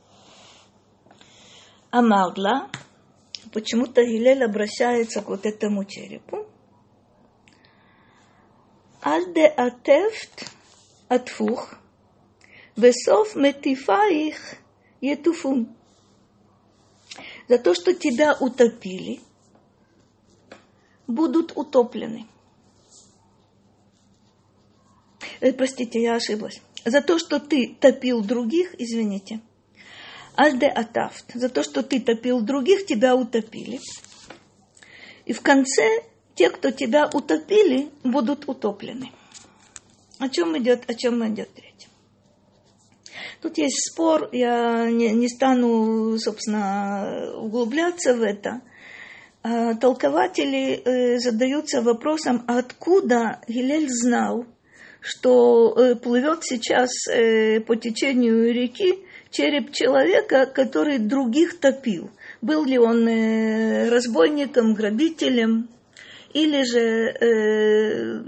А 1.91 2.01
Мавла, 2.01 2.69
почему-то 3.55 4.03
Гилель 4.03 4.43
обращается 4.43 5.21
к 5.21 5.29
вот 5.29 5.47
этому 5.47 5.85
черепу. 5.85 6.45
Альде 9.01 9.47
атефт 9.47 10.51
атфух– 11.07 11.79
Весов 12.75 13.35
метифаих 13.35 14.57
етуфун. 14.99 15.73
За 17.47 17.57
то, 17.57 17.73
что 17.73 17.93
тебя 17.93 18.35
утопили, 18.37 19.21
будут 21.07 21.53
утоплены. 21.55 22.27
Э, 25.39 25.53
простите, 25.53 26.01
я 26.01 26.15
ошиблась. 26.15 26.61
За 26.83 27.01
то, 27.01 27.17
что 27.17 27.39
ты 27.39 27.75
топил 27.79 28.21
других, 28.21 28.75
извините. 28.77 29.39
Альде 30.37 30.67
атафт. 30.67 31.31
За 31.33 31.49
то, 31.49 31.63
что 31.63 31.83
ты 31.83 31.99
топил 31.99 32.41
других, 32.41 32.85
тебя 32.85 33.15
утопили. 33.15 33.79
И 35.25 35.33
в 35.33 35.41
конце 35.41 36.03
те, 36.35 36.49
кто 36.49 36.71
тебя 36.71 37.09
утопили, 37.11 37.89
будут 38.03 38.47
утоплены. 38.47 39.11
О 40.19 40.29
чем 40.29 40.57
идет, 40.57 40.89
о 40.89 40.93
чем 40.93 41.25
идет 41.27 41.49
речь? 41.57 41.87
Тут 43.41 43.57
есть 43.57 43.91
спор, 43.91 44.29
я 44.31 44.89
не, 44.89 45.11
не 45.11 45.29
стану, 45.29 46.17
собственно, 46.17 47.33
углубляться 47.37 48.13
в 48.13 48.21
это. 48.21 48.61
А, 49.43 49.75
толкователи 49.75 50.81
э, 50.83 51.19
задаются 51.19 51.81
вопросом, 51.81 52.43
откуда 52.47 53.41
Гилель 53.47 53.89
знал, 53.89 54.45
что 54.99 55.75
э, 55.77 55.95
плывет 55.95 56.43
сейчас 56.43 56.89
э, 57.07 57.59
по 57.59 57.75
течению 57.75 58.51
реки 58.51 59.05
череп 59.35 59.71
человека, 59.71 60.45
который 60.45 60.97
других 60.97 61.59
топил. 61.59 62.09
Был 62.41 62.63
ли 62.63 62.77
он 62.77 63.07
э, 63.07 63.89
разбойником, 63.89 64.73
грабителем, 64.73 65.67
или 66.33 66.63
же 66.63 66.79
э, 66.79 68.23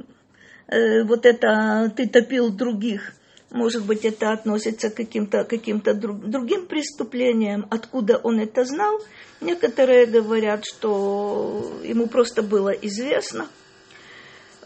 э, 0.67 1.03
вот 1.03 1.25
это 1.25 1.91
ты 1.95 2.07
топил 2.07 2.49
других 2.49 3.13
может 3.49 3.85
быть, 3.85 4.03
это 4.03 4.33
относится 4.33 4.89
к 4.89 4.95
каким-то 4.95 5.45
каким 5.45 5.81
другим 5.81 6.67
преступлениям. 6.67 7.65
Откуда 7.69 8.17
он 8.17 8.39
это 8.39 8.65
знал? 8.65 8.99
Некоторые 9.39 10.05
говорят, 10.05 10.65
что 10.65 11.79
ему 11.83 12.07
просто 12.07 12.43
было 12.43 12.71
известно. 12.71 13.47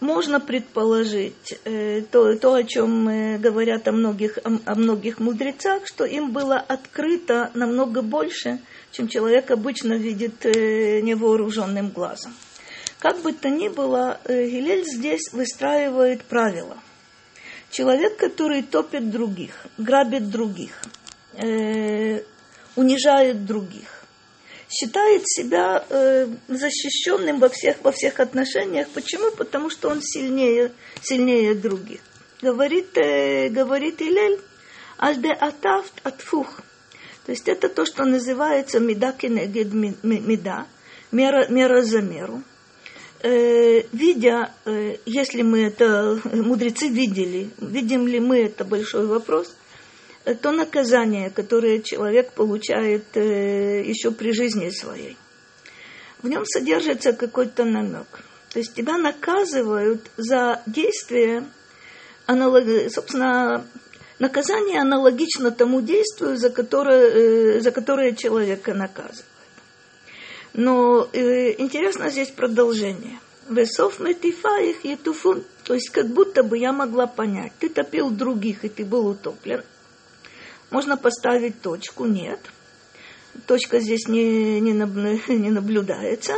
Можно 0.02 0.42
предположить 0.42 1.58
э, 1.64 2.02
то, 2.12 2.36
то, 2.36 2.56
о 2.56 2.64
чем 2.64 3.08
э, 3.08 3.38
говорят 3.38 3.88
о 3.88 3.94
многих, 3.94 4.38
о, 4.40 4.60
о 4.66 4.76
многих 4.76 5.20
мудрецах, 5.20 5.88
что 5.88 6.04
им 6.04 6.32
было 6.32 6.58
открыто 6.58 7.52
намного 7.54 8.02
больше, 8.02 8.60
чем 8.92 9.08
человек 9.08 9.52
обычно 9.52 9.94
видит 9.94 10.46
э, 10.46 11.00
невооруженным 11.00 11.92
глазом. 11.92 12.34
Как 13.00 13.22
бы 13.22 13.32
то 13.32 13.50
ни 13.50 13.70
было, 13.70 14.20
э, 14.26 14.48
Гилель 14.48 14.84
здесь 14.84 15.32
выстраивает 15.32 16.26
правила– 16.26 16.78
Человек, 17.72 18.18
который 18.18 18.64
топит 18.64 19.10
других, 19.10 19.66
грабит 19.78 20.30
других, 20.30 20.84
э, 21.36 22.22
унижает 22.76 23.46
других, 23.46 24.01
считает 24.72 25.24
себя 25.26 25.86
э, 25.90 26.28
защищенным 26.48 27.40
во 27.40 27.50
всех, 27.50 27.78
во 27.84 27.92
всех 27.92 28.20
отношениях. 28.20 28.88
Почему? 28.90 29.32
Потому 29.32 29.70
что 29.70 29.90
он 29.90 30.02
сильнее, 30.02 30.72
сильнее 31.02 31.54
других. 31.56 32.00
Говорит, 32.42 32.98
э, 32.98 33.50
говорит 33.50 34.02
Илель, 34.02 34.40
альде 34.98 35.32
атафт 35.32 35.94
атфух. 36.04 36.62
То 37.26 37.32
есть 37.32 37.48
это 37.48 37.70
то, 37.70 37.86
что 37.86 38.06
называется 38.06 38.80
меда 38.80 39.12
кенегед 39.12 39.74
меда, 39.74 40.66
мера, 41.12 41.48
мера 41.50 41.82
за 41.84 42.02
меру 42.02 42.44
э, 43.24 43.84
видя, 43.92 44.52
э, 44.66 44.98
если 45.06 45.42
мы 45.42 45.64
это, 45.64 46.20
мудрецы 46.34 46.88
видели, 46.88 47.50
видим 47.60 48.08
ли 48.08 48.20
мы 48.20 48.40
это 48.40 48.66
большой 48.66 49.06
вопрос, 49.06 49.56
то 50.24 50.52
наказание, 50.52 51.30
которое 51.30 51.82
человек 51.82 52.32
получает 52.34 53.06
э, 53.16 53.82
еще 53.84 54.12
при 54.12 54.32
жизни 54.32 54.70
своей. 54.70 55.18
В 56.22 56.30
нем 56.30 56.46
содержится 56.46 57.14
какой-то 57.14 57.66
намек. 57.66 58.08
То 58.50 58.60
есть 58.60 58.74
тебя 58.74 58.98
наказывают 58.98 60.12
за 60.18 60.62
действие, 60.68 61.46
собственно, 62.28 63.66
наказание 64.20 64.82
аналогично 64.82 65.52
тому 65.52 65.82
действию, 65.82 66.38
за 66.38 66.50
которое, 66.50 67.58
э, 67.58 67.60
за 67.62 67.72
которое 67.72 68.14
человека 68.14 68.74
наказывают. 68.74 69.26
Но 70.54 71.08
э, 71.14 71.60
интересно 71.60 72.10
здесь 72.10 72.30
продолжение. 72.30 73.20
Весов 73.50 74.00
метифа 74.00 74.62
их 74.62 74.84
етуфун. 74.86 75.44
То 75.64 75.74
есть 75.74 75.90
как 75.90 76.08
будто 76.08 76.44
бы 76.44 76.58
я 76.58 76.72
могла 76.74 77.08
понять. 77.08 77.54
Ты 77.60 77.70
топил 77.70 78.10
других, 78.10 78.66
и 78.66 78.70
ты 78.70 78.86
был 78.86 79.08
утоплен. 79.08 79.64
Можно 80.72 80.98
поставить 80.98 81.62
точку. 81.62 82.06
Нет. 82.06 82.40
Точка 83.46 83.80
здесь 83.80 84.08
не, 84.08 84.60
не, 84.60 84.72
не 84.72 85.50
наблюдается. 85.52 86.34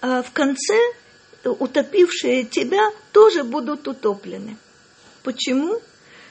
А 0.00 0.22
в 0.22 0.30
конце 0.30 0.78
утопившие 1.44 2.44
тебя 2.44 2.90
тоже 3.12 3.42
будут 3.42 3.88
утоплены. 3.88 4.56
Почему? 5.24 5.80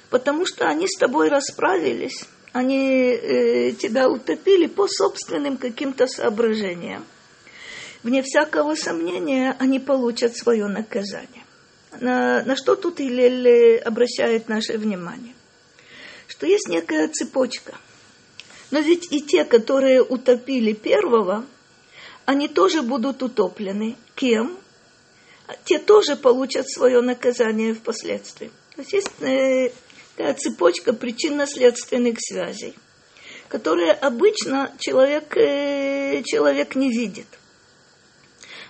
Потому 0.09 0.45
что 0.45 0.67
они 0.67 0.87
с 0.87 0.97
тобой 0.97 1.27
расправились 1.27 2.25
они 2.55 3.11
э, 3.11 3.71
тебя 3.73 4.09
утопили 4.09 4.67
по 4.67 4.87
собственным 4.87 5.57
каким-то 5.57 6.07
соображениям. 6.07 7.03
Вне 8.01 8.21
всякого 8.23 8.75
сомнения, 8.75 9.57
они 9.59 9.81
получат 9.81 10.37
свое 10.37 10.67
наказание. 10.67 11.43
На, 11.99 12.43
на 12.45 12.55
что 12.55 12.77
тут 12.77 13.01
Илель 13.01 13.77
обращает 13.79 14.47
наше 14.47 14.77
внимание? 14.77 15.33
Что 16.27 16.45
есть 16.45 16.67
некая 16.67 17.07
цепочка. 17.07 17.75
Но 18.71 18.79
ведь 18.79 19.11
и 19.11 19.21
те, 19.21 19.45
которые 19.45 20.01
утопили 20.01 20.73
первого, 20.73 21.45
они 22.25 22.47
тоже 22.47 22.81
будут 22.81 23.21
утоплены. 23.23 23.95
Кем? 24.15 24.57
Те 25.63 25.77
тоже 25.79 26.15
получат 26.15 26.69
свое 26.69 27.01
наказание 27.01 27.73
впоследствии. 27.73 28.51
То 28.75 28.81
есть 28.81 28.93
есть 28.93 29.21
э, 29.21 29.71
такая 30.15 30.33
цепочка 30.33 30.93
причинно-следственных 30.93 32.17
связей, 32.19 32.73
которые 33.47 33.91
обычно 33.91 34.73
человек, 34.79 35.37
э, 35.37 36.23
человек 36.23 36.75
не 36.75 36.89
видит. 36.89 37.27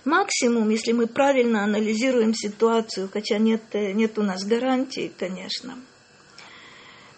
Максимум, 0.03 0.69
если 0.69 0.91
мы 0.91 1.07
правильно 1.07 1.63
анализируем 1.63 2.35
ситуацию, 2.35 3.09
хотя 3.11 3.37
нет, 3.37 3.63
э, 3.71 3.93
нет 3.93 4.19
у 4.19 4.23
нас 4.23 4.43
гарантий, 4.43 5.11
конечно, 5.17 5.79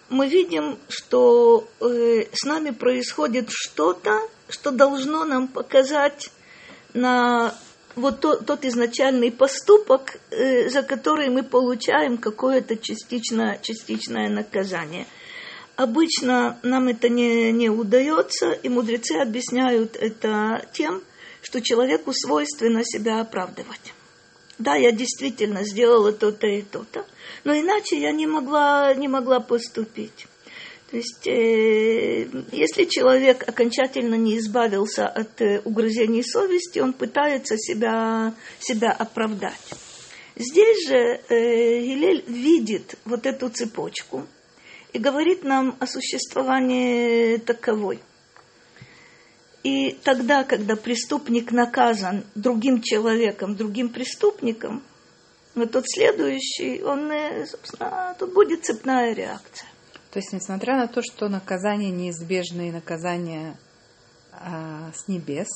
мы 0.08 0.28
видим, 0.28 0.78
что 0.88 1.68
э, 1.80 2.24
с 2.32 2.44
нами 2.44 2.70
происходит 2.70 3.48
что-то, 3.50 4.20
что 4.48 4.70
должно 4.70 5.24
нам 5.24 5.48
показать 5.48 6.30
на 6.94 7.54
вот 7.94 8.20
тот, 8.20 8.46
тот 8.46 8.64
изначальный 8.64 9.30
поступок, 9.30 10.18
э, 10.30 10.70
за 10.70 10.82
который 10.82 11.28
мы 11.28 11.42
получаем 11.42 12.16
какое-то 12.16 12.76
частичное, 12.76 13.58
частичное 13.62 14.28
наказание. 14.28 15.06
Обычно 15.76 16.58
нам 16.62 16.88
это 16.88 17.08
не, 17.08 17.52
не 17.52 17.70
удается, 17.70 18.50
и 18.50 18.68
мудрецы 18.68 19.12
объясняют 19.12 19.96
это 19.96 20.64
тем, 20.72 21.02
что 21.42 21.60
человеку 21.60 22.12
свойственно 22.12 22.82
себя 22.84 23.20
оправдывать. 23.20 23.92
Да, 24.58 24.74
я 24.74 24.90
действительно 24.90 25.64
сделала 25.64 26.12
то-то 26.12 26.46
и 26.46 26.62
то-то, 26.62 27.06
но 27.44 27.54
иначе 27.54 28.00
я 28.00 28.10
не 28.10 28.26
могла, 28.26 28.92
не 28.94 29.06
могла 29.06 29.38
поступить. 29.40 30.26
То 30.90 30.96
есть, 30.96 31.26
э, 31.26 32.26
если 32.50 32.84
человек 32.84 33.46
окончательно 33.46 34.14
не 34.14 34.38
избавился 34.38 35.06
от 35.06 35.40
э, 35.42 35.60
угрызений 35.64 36.24
совести, 36.24 36.78
он 36.78 36.94
пытается 36.94 37.58
себя, 37.58 38.34
себя 38.58 38.90
оправдать. 38.90 39.60
Здесь 40.34 40.88
же 40.88 40.96
э, 40.96 41.80
Гилель 41.80 42.24
видит 42.26 42.94
вот 43.04 43.26
эту 43.26 43.50
цепочку 43.50 44.26
и 44.92 44.98
говорит 44.98 45.44
нам 45.44 45.76
о 45.78 45.86
существовании 45.86 47.36
таковой. 47.36 48.00
И 49.62 49.92
тогда, 50.04 50.44
когда 50.44 50.76
преступник 50.76 51.50
наказан 51.52 52.24
другим 52.34 52.80
человеком, 52.80 53.56
другим 53.56 53.88
преступником, 53.88 54.82
вот 55.54 55.72
тот 55.72 55.84
следующий, 55.88 56.82
он, 56.82 57.10
э, 57.10 57.46
собственно, 57.46 58.14
тут 58.18 58.32
будет 58.32 58.64
цепная 58.64 59.12
реакция. 59.14 59.68
То 60.10 60.20
есть, 60.20 60.32
несмотря 60.32 60.76
на 60.76 60.86
то, 60.86 61.02
что 61.02 61.28
наказание 61.28 61.90
неизбежное, 61.90 62.72
наказание 62.72 63.56
а, 64.32 64.90
с 64.94 65.08
небес, 65.08 65.48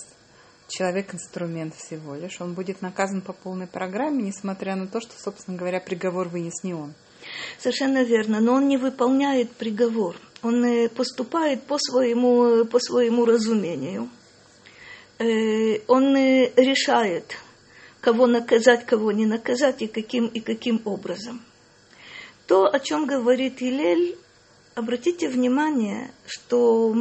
человек 0.68 1.14
инструмент 1.14 1.74
всего 1.74 2.14
лишь, 2.14 2.40
он 2.40 2.54
будет 2.54 2.82
наказан 2.82 3.22
по 3.22 3.32
полной 3.32 3.66
программе, 3.66 4.22
несмотря 4.22 4.76
на 4.76 4.88
то, 4.88 5.00
что, 5.00 5.12
собственно 5.18 5.56
говоря, 5.56 5.80
приговор 5.80 6.28
вынес 6.28 6.62
не 6.64 6.74
он. 6.74 6.94
Совершенно 7.58 8.02
верно, 8.02 8.40
но 8.40 8.54
он 8.54 8.68
не 8.68 8.76
выполняет 8.76 9.50
приговор, 9.52 10.16
он 10.42 10.64
э, 10.64 10.88
поступает 10.88 11.62
по 11.64 11.78
своему, 11.78 12.64
по 12.64 12.80
своему 12.80 13.24
разумению. 13.24 14.08
Э, 15.18 15.78
он 15.86 16.16
э, 16.16 16.52
решает, 16.56 17.36
кого 18.00 18.26
наказать, 18.26 18.84
кого 18.84 19.12
не 19.12 19.26
наказать 19.26 19.82
и 19.82 19.86
каким, 19.86 20.26
и 20.26 20.40
каким 20.40 20.82
образом. 20.84 21.40
То, 22.46 22.66
о 22.66 22.80
чем 22.80 23.06
говорит 23.06 23.62
Илель, 23.62 24.18
обратите 24.74 25.28
внимание, 25.28 26.10
что 26.26 26.94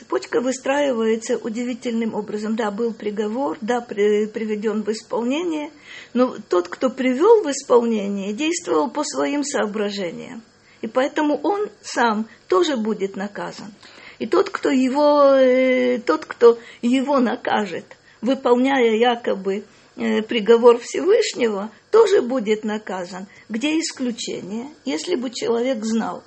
цепочка 0.00 0.40
выстраивается 0.40 1.36
удивительным 1.36 2.14
образом. 2.14 2.56
Да, 2.56 2.70
был 2.70 2.94
приговор, 2.94 3.58
да, 3.60 3.82
при, 3.82 4.26
приведен 4.26 4.82
в 4.82 4.88
исполнение, 4.90 5.70
но 6.14 6.36
тот, 6.48 6.68
кто 6.68 6.88
привел 6.88 7.42
в 7.42 7.50
исполнение, 7.50 8.32
действовал 8.32 8.90
по 8.90 9.04
своим 9.04 9.44
соображениям. 9.44 10.42
И 10.80 10.86
поэтому 10.86 11.38
он 11.42 11.68
сам 11.82 12.26
тоже 12.48 12.78
будет 12.78 13.14
наказан. 13.14 13.72
И 14.18 14.26
тот, 14.26 14.48
кто 14.48 14.70
его, 14.70 15.34
э, 15.34 15.98
тот, 15.98 16.24
кто 16.24 16.58
его 16.80 17.18
накажет, 17.18 17.84
выполняя 18.22 18.96
якобы 18.96 19.64
э, 19.96 20.22
приговор 20.22 20.78
Всевышнего, 20.78 21.70
тоже 21.90 22.22
будет 22.22 22.64
наказан. 22.64 23.26
Где 23.50 23.78
исключение? 23.78 24.68
Если 24.86 25.14
бы 25.14 25.28
человек 25.30 25.84
знал, 25.84 26.22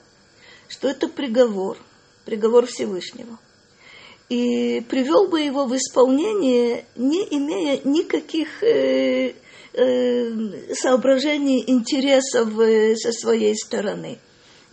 что 0.69 0.87
это 0.87 1.07
приговор, 1.07 1.77
приговор 2.25 2.67
Всевышнего, 2.67 3.39
и 4.33 4.81
привел 4.81 5.27
бы 5.27 5.41
его 5.41 5.65
в 5.65 5.75
исполнение, 5.75 6.85
не 6.95 7.21
имея 7.37 7.79
никаких 7.83 8.63
э, 8.63 9.35
э, 9.73 10.73
соображений, 10.73 11.63
интересов 11.67 12.59
э, 12.59 12.95
со 12.95 13.11
своей 13.11 13.55
стороны. 13.55 14.17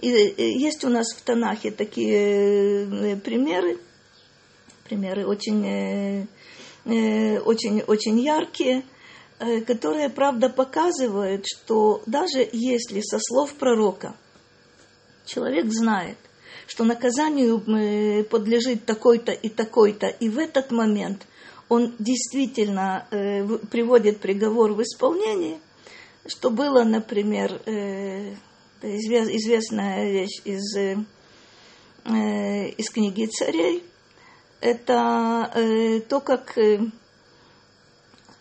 И 0.01 0.11
э, 0.11 0.51
есть 0.53 0.83
у 0.85 0.89
нас 0.89 1.13
в 1.15 1.21
Танахе 1.23 1.73
такие 1.73 2.87
э, 2.87 3.17
примеры, 3.17 3.77
примеры 4.85 5.27
очень, 5.27 6.27
э, 6.87 7.39
очень, 7.41 7.83
очень 7.83 8.19
яркие– 8.21 8.85
которые, 9.67 10.11
правда, 10.11 10.51
показывают, 10.51 11.47
что 11.47 12.03
даже 12.05 12.47
если 12.53 13.01
со 13.01 13.19
слов 13.19 13.55
пророка 13.55 14.15
человек 15.25 15.73
знает, 15.73 16.19
что 16.71 16.85
наказанию 16.85 17.61
э, 17.67 18.23
подлежит 18.23 18.85
такой-то 18.85 19.33
и 19.33 19.49
такой-то, 19.49 20.07
и 20.07 20.29
в 20.29 20.39
этот 20.39 20.71
момент 20.71 21.27
он 21.69 21.97
действительно 21.99 23.09
э, 23.11 23.45
приводит 23.73 24.21
приговор 24.21 24.75
в 24.75 24.81
исполнение, 24.81 25.59
что 26.27 26.49
было, 26.49 26.85
например, 26.85 27.61
э, 27.67 28.35
известная 28.83 30.13
вещь 30.13 30.43
из, 30.45 30.77
из 32.07 32.91
книги 32.91 33.27
царей, 33.27 33.83
это 34.61 36.01
то, 36.09 36.21
как 36.21 36.57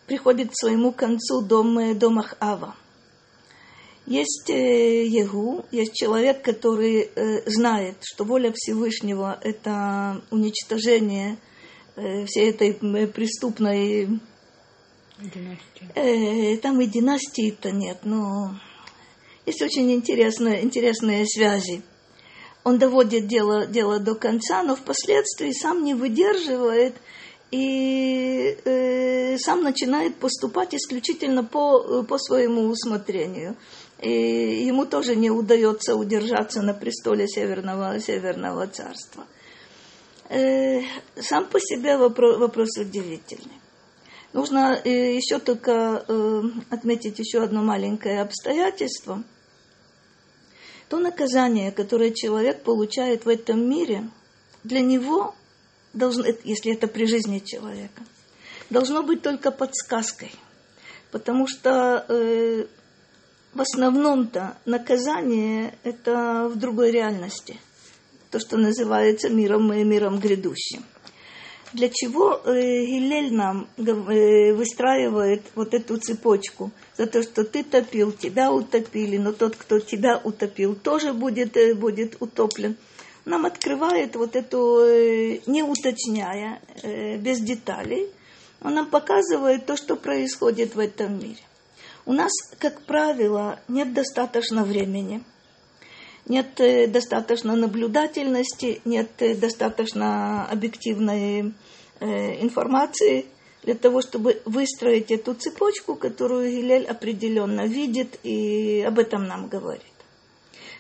приходит 0.05 0.51
к 0.51 0.55
своему 0.55 0.93
концу 0.93 1.41
дом, 1.41 1.97
дом 1.97 2.19
Ахава. 2.19 2.75
Есть 4.09 4.49
э, 4.49 5.05
Егу, 5.05 5.65
есть 5.69 5.93
человек, 5.93 6.41
который 6.41 7.11
э, 7.15 7.47
знает, 7.47 7.97
что 8.01 8.23
воля 8.23 8.51
Всевышнего– 8.55 9.39
это 9.43 10.23
уничтожение 10.31 11.37
э, 11.95 12.25
всей 12.25 12.49
этой 12.49 12.73
преступной... 12.73 14.19
Династии. 15.19 16.55
Там 16.57 16.81
и 16.81 16.87
династии-то 16.87 17.69
нет, 17.69 17.99
но 18.03 18.55
есть 19.45 19.61
очень 19.61 19.91
интересные, 19.91 20.63
интересные 20.63 21.27
связи. 21.27 21.83
Он 22.63 22.79
доводит 22.79 23.27
дело, 23.27 23.67
дело 23.67 23.99
до 23.99 24.15
конца, 24.15 24.63
но 24.63 24.75
впоследствии 24.75 25.51
сам 25.51 25.83
не 25.83 25.93
выдерживает– 25.93 26.95
и 27.51 28.57
э, 28.63 29.37
сам 29.39 29.63
начинает 29.63 30.15
поступать 30.17 30.75
исключительно 30.75 31.43
по, 31.43 32.03
по 32.03 32.17
своему 32.19 32.67
усмотрению. 32.67 33.55
И 34.01 34.63
ему 34.65 34.85
тоже 34.85 35.15
не 35.15 35.29
удается 35.29 35.95
удержаться 35.95 36.61
на 36.61 36.73
престоле 36.73 37.27
Северного, 37.27 37.99
Северного 37.99 38.65
царства. 38.67 39.25
Э, 40.29 40.81
сам 41.21 41.47
по 41.47 41.59
себе 41.59 41.97
вопрос, 41.97 42.37
вопрос 42.37 42.77
удивительный. 42.77 43.59
Нужно 44.31 44.79
э, 44.85 45.15
еще 45.15 45.39
только 45.39 46.05
э, 46.07 46.41
отметить 46.69 47.19
еще 47.19 47.43
одно 47.43 47.61
маленькое 47.61 48.21
обстоятельство. 48.21 49.23
То 50.87 50.97
наказание, 50.99 51.71
которое 51.71 52.11
человек 52.11 52.63
получает 52.63 53.25
в 53.25 53.29
этом 53.29 53.69
мире, 53.69 54.09
для 54.63 54.79
него 54.79 55.35
должно, 55.93 56.25
если 56.43 56.73
это 56.73 56.87
при 56.87 57.05
жизни 57.05 57.39
человека, 57.39 58.03
должно 58.69 59.03
быть 59.03 59.23
только 59.23 59.51
подсказкой. 59.51 60.31
Потому 61.11 61.47
что 61.47 62.05
в 63.53 63.61
основном-то 63.61 64.57
наказание 64.65 65.73
это 65.83 66.49
в 66.53 66.57
другой 66.57 66.91
реальности. 66.91 67.59
То, 68.31 68.39
что 68.39 68.57
называется 68.57 69.29
миром 69.29 69.73
и 69.73 69.83
миром 69.83 70.19
грядущим. 70.19 70.83
Для 71.71 71.89
чего 71.89 72.41
э, 72.45 72.85
Гилель 72.85 73.33
нам 73.33 73.67
э, 73.77 74.53
выстраивает 74.53 75.43
вот 75.53 75.73
эту 75.75 75.97
цепочку? 75.97 76.71
За 76.97 77.05
то, 77.05 77.21
что 77.21 77.43
ты 77.43 77.63
топил, 77.63 78.11
тебя 78.11 78.51
утопили, 78.51 79.17
но 79.17 79.33
тот, 79.33 79.55
кто 79.55 79.79
тебя 79.79 80.19
утопил, 80.23 80.75
тоже 80.75 81.13
будет, 81.13 81.57
э, 81.57 81.75
будет 81.75 82.17
утоплен. 82.21 82.75
Нам 83.25 83.45
открывает 83.45 84.15
вот 84.15 84.35
эту, 84.35 84.83
не 85.45 85.61
уточняя, 85.61 86.59
без 87.19 87.39
деталей, 87.41 88.07
он 88.61 88.73
нам 88.73 88.87
показывает 88.87 89.67
то, 89.67 89.77
что 89.77 89.95
происходит 89.95 90.73
в 90.73 90.79
этом 90.79 91.19
мире. 91.19 91.37
У 92.05 92.13
нас, 92.13 92.31
как 92.57 92.81
правило, 92.81 93.59
нет 93.67 93.93
достаточно 93.93 94.63
времени, 94.63 95.23
нет 96.27 96.59
э, 96.59 96.87
достаточно 96.87 97.55
наблюдательности, 97.55 98.81
нет 98.85 99.09
э, 99.19 99.35
достаточно 99.35 100.45
объективной 100.45 101.53
э, 101.99 102.41
информации 102.41 103.25
для 103.63 103.75
того, 103.75 104.01
чтобы 104.01 104.41
выстроить 104.45 105.11
эту 105.11 105.33
цепочку, 105.33 105.95
которую 105.95 106.49
Гилель 106.49 106.85
определенно 106.85 107.65
видит 107.67 108.19
и 108.23 108.83
об 108.87 108.99
этом 108.99 109.25
нам 109.25 109.47
говорит. 109.47 109.83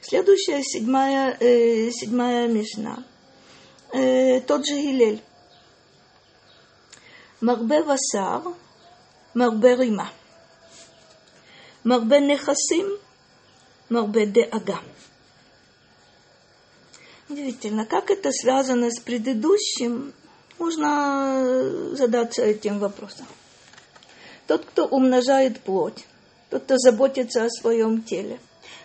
Следующая, 0.01 0.63
седьмая, 0.63 1.35
э, 1.39 1.91
седьмая 1.91 2.47
мишна. 2.47 3.03
Э, 3.91 4.39
тот 4.41 4.65
же 4.65 4.75
Гилель. 4.75 5.21
Марбе 7.41 7.83
васар, 7.83 8.43
марбе 9.33 9.75
рима. 9.75 10.09
Марбе 11.83 12.19
нехасим, 12.19 12.97
марбе 13.89 14.25
де 14.25 14.43
ага. 14.43 14.79
Удивительно, 17.29 17.85
как 17.85 18.11
это 18.11 18.31
связано 18.31 18.89
с 18.91 18.99
предыдущим, 18.99 20.13
можно 20.57 21.95
задаться 21.95 22.43
этим 22.43 22.79
вопросом. 22.79 23.27
Тот, 24.47 24.65
кто 24.65 24.85
умножает 24.85 25.61
плоть, 25.61 26.05
тот, 26.49 26.63
кто 26.63 26.77
заботится 26.77 27.45
о 27.45 27.49
своем 27.49 28.01
теле. 28.01 28.39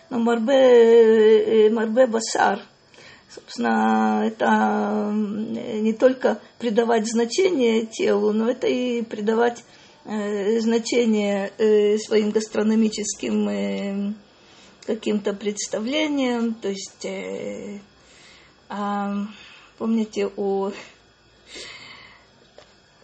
Но 0.09 0.19
Марбе, 0.19 1.69
Марбе 1.71 2.05
Басар, 2.05 2.61
собственно, 3.33 4.23
это 4.25 5.11
не 5.11 5.93
только 5.93 6.39
придавать 6.59 7.07
значение 7.07 7.87
телу, 7.87 8.31
но 8.31 8.49
это 8.49 8.67
и 8.67 9.01
придавать 9.01 9.63
значение 10.05 11.51
э, 11.57 11.97
своим 11.97 12.29
гастрономическим 12.29 13.49
э, 13.49 14.13
каким-то 14.85 15.33
представлениям. 15.33 16.53
То 16.53 16.69
есть, 16.69 17.07
а, 18.69 19.27
помните, 19.79 20.29
у, 20.37 20.69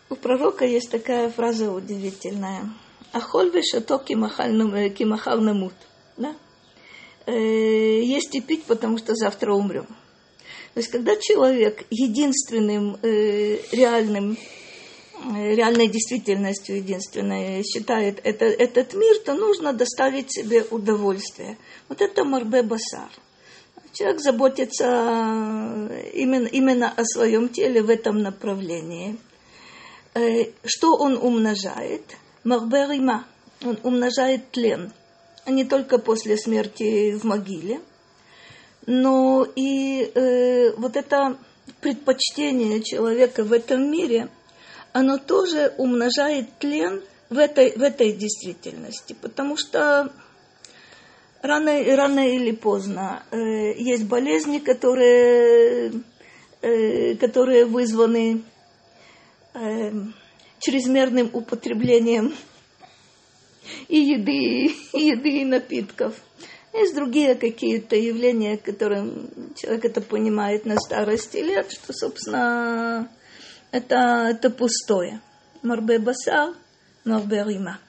у 0.10 0.16
пророка 0.16 0.66
есть 0.66 0.92
такая 0.92 1.32
фраза 1.32 1.72
удивительная. 1.72 2.72
Ахоль 3.14 3.50
вешато 3.50 3.98
кимахал 3.98 5.42
намут. 5.42 5.74
Да? 6.18 6.36
Есть 7.26 8.36
и 8.36 8.42
пить, 8.42 8.64
потому 8.66 9.00
что 9.00 9.16
завтра 9.16 9.54
умрем. 9.54 9.88
То 10.74 10.80
есть, 10.80 10.90
когда 10.90 11.16
человек 11.18 11.84
единственным 11.90 12.98
реальным 13.02 14.38
реальной 15.30 15.88
действительностью 15.88 16.78
единственной 16.78 17.64
считает 17.64 18.20
это, 18.24 18.46
этот 18.46 18.94
мир, 18.94 19.18
то 19.20 19.34
нужно 19.34 19.74
доставить 19.74 20.34
себе 20.34 20.64
удовольствие. 20.70 21.58
Вот 21.90 22.02
это 22.02 22.24
Марбе 22.24 22.64
Басар. 22.64 23.10
Человек 23.94 24.22
заботится 24.22 24.86
именно, 26.14 26.48
именно 26.48 26.92
о 26.92 27.04
своем 27.04 27.50
теле 27.50 27.84
в 27.84 27.90
этом 27.90 28.22
направлении. 28.22 29.18
Э, 30.14 30.46
что 30.64 30.96
он 30.96 31.18
умножает? 31.18 32.04
Марбе 32.44 32.88
Рима. 32.90 33.26
Он 33.64 33.78
умножает 33.84 34.50
тлен. 34.52 34.92
Не 35.46 35.66
только 35.66 35.98
после 35.98 36.38
смерти 36.38 37.14
в 37.14 37.24
могиле, 37.26 37.82
но 38.86 39.46
и 39.56 40.04
э, 40.04 40.72
вот 40.78 40.96
это 40.96 41.38
предпочтение 41.82 42.82
человека 42.82 43.44
в 43.44 43.52
этом 43.54 43.92
мире– 43.92 44.30
оно 44.94 45.18
тоже 45.18 45.74
умножает 45.78 46.48
тлен 46.60 47.02
в 47.30 47.38
этой, 47.38 47.72
в 47.78 47.82
этой 47.82 48.12
действительности, 48.12 49.16
потому 49.20 49.58
что 49.58 50.12
рано, 51.42 51.84
рано 51.96 52.28
или 52.28 52.52
поздно 52.52 53.24
э, 53.32 53.74
есть 53.78 54.06
болезни, 54.06 54.60
которые, 54.60 55.94
э, 56.62 57.16
которые 57.16 57.66
вызваны 57.66 58.44
э, 59.54 59.92
чрезмерным 60.60 61.30
употреблением 61.34 62.34
и 63.88 64.00
еды, 64.00 64.74
и 64.94 65.00
еды, 65.00 65.42
и 65.42 65.46
напитков. 65.46 66.16
Есть 66.74 66.96
другие 66.96 67.36
какие-то 67.36 67.98
явления, 67.98 68.58
которым 68.58 69.30
человек 69.56 69.86
это 69.86 70.02
понимает 70.02 70.66
на 70.66 70.78
старости 70.78 71.38
лет, 71.38 71.70
что, 71.72 71.92
собственно, 71.92 73.10
это, 73.72 74.28
это 74.30 74.50
пустое. 74.50 75.22
Марбе 75.64 76.00
басар, 76.00 76.54
марбе 77.06 77.44
рима. 77.44 77.80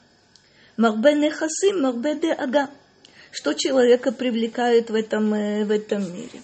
Марбе 0.77 1.15
нехасим, 1.15 1.83
марбе 1.83 2.15
де 2.15 2.33
ага. 2.33 2.71
Что 3.31 3.55
человека 3.55 4.13
привлекает 4.13 4.91
в 4.91 4.95
этом, 4.95 5.33
э, 5.35 5.65
в 5.65 5.71
этом 5.71 6.03
мире? 6.13 6.43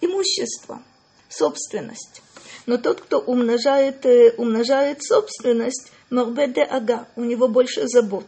Имущество, 0.00 0.82
собственность. 1.28 2.22
Но 2.66 2.78
тот, 2.78 3.00
кто 3.00 3.20
умножает, 3.20 4.04
э, 4.04 4.34
умножает 4.36 5.02
собственность, 5.02 5.90
марбе 6.10 6.48
де 6.48 6.62
ага, 6.62 7.06
у 7.16 7.24
него 7.24 7.48
больше 7.48 7.88
забот. 7.88 8.26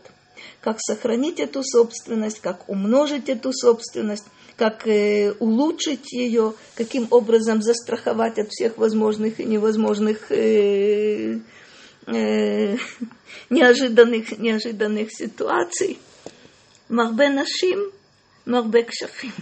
Как 0.61 0.78
сохранить 0.80 1.40
эту 1.40 1.62
собственность, 1.62 2.40
как 2.40 2.68
умножить 2.68 3.28
эту 3.28 3.52
собственность, 3.52 4.24
как 4.59 4.88
э, 4.88 5.33
улучшить 5.38 6.12
ее, 6.12 6.53
каким 6.75 7.07
образом 7.11 7.62
застраховать 7.62 8.38
от 8.38 8.51
всех 8.51 8.77
возможных 8.77 9.38
и 9.38 9.44
невозможных 9.44 10.33
э, 10.33 11.38
э, 12.07 12.77
неожиданных, 13.51 14.37
неожиданных 14.38 15.12
ситуаций. 15.12 15.99
Марбе 16.88 17.29
нашим, 17.29 17.92
марбе 18.47 18.83
кшафим. 18.83 19.33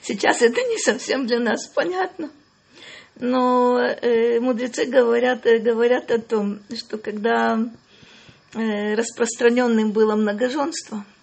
Сейчас 0.00 0.42
это 0.42 0.60
не 0.62 0.78
совсем 0.78 1.26
для 1.26 1.40
нас 1.40 1.66
понятно. 1.66 2.30
Но 3.16 3.80
э, 3.80 4.38
мудрецы 4.38 4.84
говорят, 4.84 5.42
говорят 5.42 6.12
о 6.12 6.20
том, 6.20 6.60
что 6.76 6.98
когда 6.98 7.58
э, 8.54 8.94
распространенным 8.94 9.90
было 9.90 10.14
многоженство– 10.14 11.04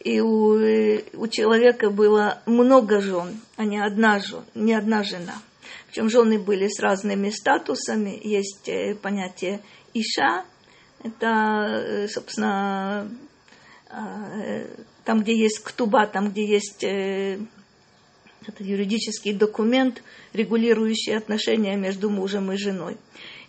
и 0.00 0.20
у, 0.20 0.54
у 0.54 1.28
человека 1.28 1.90
было 1.90 2.42
много 2.46 3.00
жен, 3.00 3.40
а 3.56 3.64
не 3.64 3.78
одна, 3.78 4.18
жен, 4.18 4.44
не 4.54 4.72
одна 4.72 5.02
жена. 5.02 5.34
Причем 5.88 6.08
жены 6.08 6.38
были 6.38 6.68
с 6.68 6.80
разными 6.80 7.30
статусами. 7.30 8.18
Есть 8.22 8.68
э, 8.68 8.94
понятие 8.94 9.60
Иша, 9.92 10.44
это, 11.02 11.26
э, 11.26 12.08
собственно, 12.08 13.10
э, 13.90 14.68
там, 15.04 15.20
где 15.20 15.36
есть 15.36 15.58
ктуба, 15.58 16.06
там, 16.06 16.30
где 16.30 16.46
есть 16.46 16.82
это 16.82 18.64
юридический 18.64 19.34
документ, 19.34 20.02
регулирующий 20.32 21.16
отношения 21.16 21.76
между 21.76 22.08
мужем 22.08 22.50
и 22.52 22.56
женой. 22.56 22.96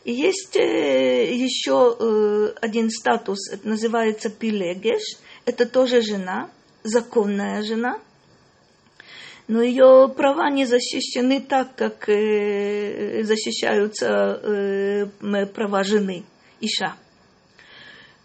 И 0.03 0.11
есть 0.11 0.55
еще 0.55 2.51
один 2.59 2.89
статус, 2.89 3.49
это 3.51 3.67
называется 3.67 4.29
пилегеш– 4.29 5.01
это 5.45 5.65
тоже 5.65 6.01
жена, 6.01 6.49
законная 6.83 7.61
жена, 7.63 7.99
но 9.47 9.61
ее 9.61 10.07
права 10.15 10.49
не 10.49 10.65
защищены 10.65 11.41
так, 11.41 11.75
как 11.75 12.07
э, 12.07 13.23
защищаются 13.23 14.07
э, 14.07 15.45
права 15.47 15.83
жены, 15.83 16.23
Иша. 16.61 16.95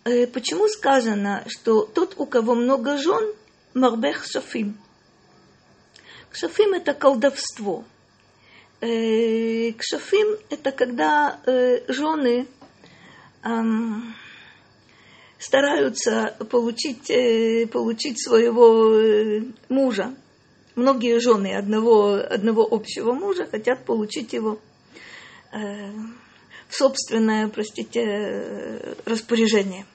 Э, 0.05 0.27
почему 0.29 0.69
сказано, 0.69 1.45
что 1.49 1.85
тот, 1.85 2.15
у 2.19 2.27
кого 2.27 2.55
много 2.55 2.97
жен, 2.99 3.35
Марбех 3.75 4.25
Шафим? 4.25 4.79
Кшафим– 6.31 6.75
это 6.75 6.95
колдовство. 6.95 7.85
Кшафим– 8.81 10.37
это 10.51 10.71
когда 10.71 11.41
жены 11.89 12.47
стараются 15.39 16.37
получить, 16.51 17.11
э, 17.11 17.67
получить 17.67 18.23
своего 18.23 18.95
э, 18.95 19.43
мужа. 19.69 20.15
Многие 20.75 21.19
жены 21.21 21.57
одного, 21.57 22.15
одного 22.15 22.67
общего 22.71 23.13
мужа 23.13 23.47
хотят 23.47 23.85
получить 23.85 24.33
его. 24.33 24.59
э, 25.53 25.93
в 26.69 26.75
собственное, 26.75 27.49
простите, 27.49 28.97
распоряжение. 29.05 29.87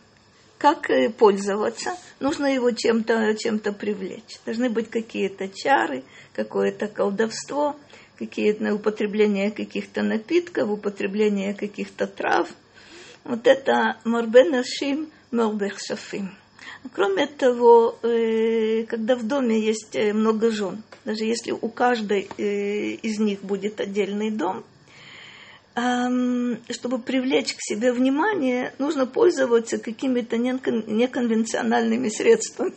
Как 0.58 0.90
пользоваться? 1.18 1.98
Нужно 2.22 2.46
его 2.46 2.72
чем-то 2.72 3.36
чем 3.36 3.60
привлечь. 3.60 4.40
Должны 4.46 4.70
быть 4.70 4.90
какие-то 4.90 5.50
чары, 5.50 6.04
какое-то 6.34 6.88
колдовство, 6.88 7.76
какие-то 8.18 8.74
употребление 8.76 9.52
каких-то 9.52 10.04
напитков, 10.04 10.70
употребление 10.70 11.54
каких-то 11.56 12.08
трав. 12.08 12.48
Вот 13.24 13.48
это 13.48 13.98
марбенашим 15.32 15.60
морбехшафим. 15.60 16.38
Кроме 16.94 17.28
того, 17.28 17.98
э, 18.04 18.84
когда 18.84 19.16
в 19.16 19.24
доме 19.28 19.60
есть 19.60 19.96
э, 19.96 20.14
много 20.14 20.52
жен, 20.52 20.84
даже 21.06 21.26
если 21.26 21.52
у 21.52 21.70
каждой 21.70 22.30
из 22.38 23.20
них 23.20 23.42
будет 23.42 23.80
отдельный 23.80 24.30
дом, 24.30 24.64
чтобы 26.70 27.00
привлечь 27.00 27.56
к 27.56 27.62
себе 27.62 27.94
внимание, 27.94 28.74
нужно 28.78 29.06
пользоваться 29.08 29.78
какими-то 29.78 30.38
неконвенциональными 30.38 32.10
средствами. 32.10 32.74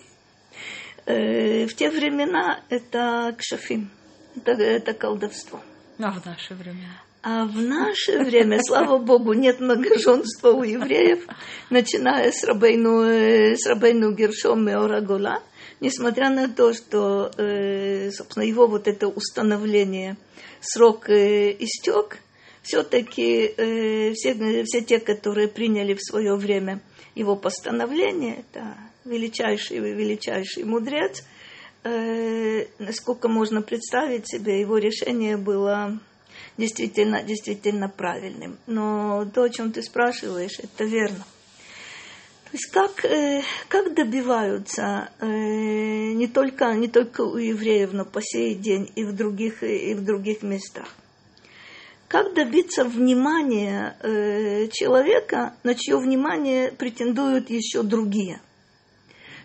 Э, 1.07 1.67
в 1.67 1.75
те 1.75 1.91
времена 1.91 2.61
это 2.71 3.35
кшафим, 3.37 3.91
это, 4.37 4.53
это 4.53 4.95
колдовство. 4.95 5.61
А 5.99 6.13
в 6.13 6.25
наше 6.25 6.55
время? 6.55 7.03
А 7.27 7.47
в 7.47 7.57
наше 7.57 8.19
время, 8.19 8.59
слава 8.63 8.99
Богу, 8.99 9.33
нет 9.33 9.59
многоженства 9.59 10.51
у 10.51 10.63
евреев, 10.63 11.27
начиная 11.71 12.31
с 12.31 12.45
Рабейну, 12.45 13.01
э, 13.01 13.57
с 13.57 13.67
Рабейну 13.67 14.13
Гершом 14.13 14.67
Меорагула, 14.67 15.43
несмотря 15.81 16.29
на 16.29 16.51
то, 16.51 16.75
что, 16.75 17.31
э, 17.39 18.11
собственно, 18.11 18.45
его 18.45 18.67
вот 18.67 18.89
это 18.89 19.09
установление, 19.09 20.19
срок 20.61 21.09
истек, 21.09 22.19
все-таки 22.61 23.55
э, 23.57 24.13
все, 24.13 24.35
все 24.67 24.83
те, 24.83 25.01
которые 25.01 25.49
приняли 25.49 25.95
в 25.95 26.03
свое 26.03 26.37
время 26.37 26.83
его 27.15 27.37
постановление, 27.37 28.41
это 28.41 28.77
величайший 29.07 29.79
величайший 29.79 30.65
мудрец, 30.65 31.25
э, 31.85 32.67
насколько 32.79 33.29
можно 33.29 33.63
представить 33.63 34.29
себе, 34.29 34.61
его 34.61 34.77
решение 34.77 35.39
было 35.39 35.99
действительно, 36.57 37.23
действительно 37.23 37.89
правильным. 37.89 38.59
Но 38.67 39.25
то, 39.33 39.43
о 39.43 39.51
чем 39.51 39.73
ты 39.73 39.83
спрашиваешь, 39.83 40.59
это 40.59 40.85
верно. 40.85 41.25
То 42.45 42.51
есть 42.53 42.67
как, 42.67 43.05
э, 43.05 43.43
как 43.69 43.95
добиваются 43.95 45.11
э, 45.21 45.27
не, 45.27 46.29
только, 46.29 46.73
не 46.75 46.89
только 46.89 47.23
у 47.23 47.37
евреев, 47.37 47.93
но 47.93 48.05
по 48.05 48.21
сей 48.23 48.55
день 48.55 48.91
и 48.95 49.05
в 49.05 49.15
других, 49.15 49.63
и 49.63 49.95
в 49.95 50.05
других 50.05 50.43
местах 50.43 50.87
как 52.15 52.33
добиться 52.33 52.85
внимания 52.85 53.97
э, 54.01 54.69
человека, 54.69 55.55
на 55.65 55.75
чье 55.75 55.99
внимание 55.99 56.71
претендуют 56.71 57.51
еще 57.51 57.83
другие. 57.83 58.41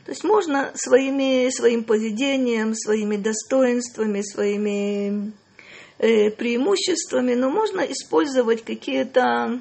То 0.06 0.12
есть 0.12 0.24
можно 0.24 0.72
своими, 0.76 1.50
своим 1.50 1.84
поведением, 1.84 2.76
своими 2.76 3.18
достоинствами, 3.18 4.22
своими 4.22 5.32
преимуществами, 6.00 7.36
но 7.36 7.50
можно 7.50 7.82
использовать 7.82 8.64
какие-то, 8.64 9.60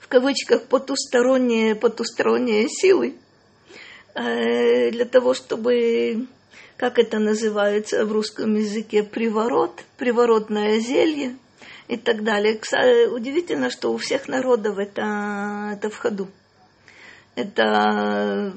в 0.00 0.08
кавычках, 0.08 0.64
потусторонние, 0.64 1.74
потусторонние 1.74 2.68
силы 2.68 3.14
э, 4.14 4.90
для 4.90 5.04
того, 5.04 5.34
чтобы, 5.34 6.26
как 6.76 6.98
это 6.98 7.18
называется 7.18 8.04
в 8.04 8.12
русском 8.12 8.54
языке, 8.54 9.02
приворот, 9.02 9.84
приворотное 9.96 10.80
зелье– 10.80 11.36
и 11.88 11.96
так 11.96 12.24
далее. 12.24 12.60
Удивительно, 13.10 13.70
что 13.70 13.92
у 13.92 13.98
всех 13.98 14.28
народов 14.28 14.78
это, 14.78 15.70
это 15.72 15.90
в 15.90 15.96
ходу. 15.96 16.28
Это 17.34 18.54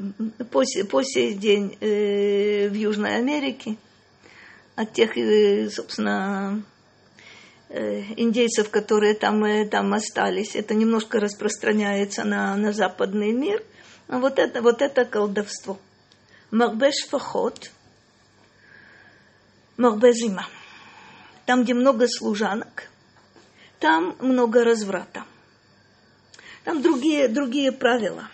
по, 0.51 0.63
по 0.89 1.03
сей 1.03 1.33
день 1.33 1.75
э, 1.81 2.69
в 2.69 2.73
Южной 2.73 3.15
Америке 3.15 3.75
от 4.75 4.93
тех, 4.93 5.17
э, 5.17 5.67
собственно, 5.71 6.61
э, 6.61 6.76
индейцев, 7.69 8.69
которые 8.69 9.13
там, 9.13 9.43
э, 9.43 9.65
там 9.65 9.93
остались. 9.93 10.55
Это 10.55 10.73
немножко 10.73 11.19
распространяется 11.19 12.23
на, 12.23 12.55
на 12.55 12.71
западный 12.73 13.31
мир. 13.31 13.63
Но 14.07 14.19
вот 14.19 14.39
это, 14.39 14.61
вот 14.61 14.81
это 14.81 15.05
колдовство. 15.05 15.77
Марбеш 16.51 17.07
фахот, 17.09 17.71
марбезима. 19.75 20.47
Там, 21.45 21.63
где 21.63 21.73
много 21.73 22.07
служанок– 22.07 22.83
там 23.79 24.15
много 24.19 24.63
разврата. 24.63 25.23
Там 26.63 26.81
другие, 26.81 27.27
другие 27.27 27.71
правила. 27.71 28.27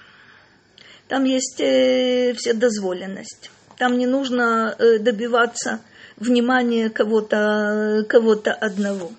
Там 1.07 1.25
есть 1.25 1.59
э, 1.59 2.33
вседозволенность. 2.33 3.51
Там 3.77 3.97
не 3.97 4.07
нужно 4.07 4.75
э, 4.77 4.99
добиваться 4.99 5.81
внимания 6.15 6.89
кого-то 6.89 8.05
кого 8.07 8.41
одного. 8.61 9.11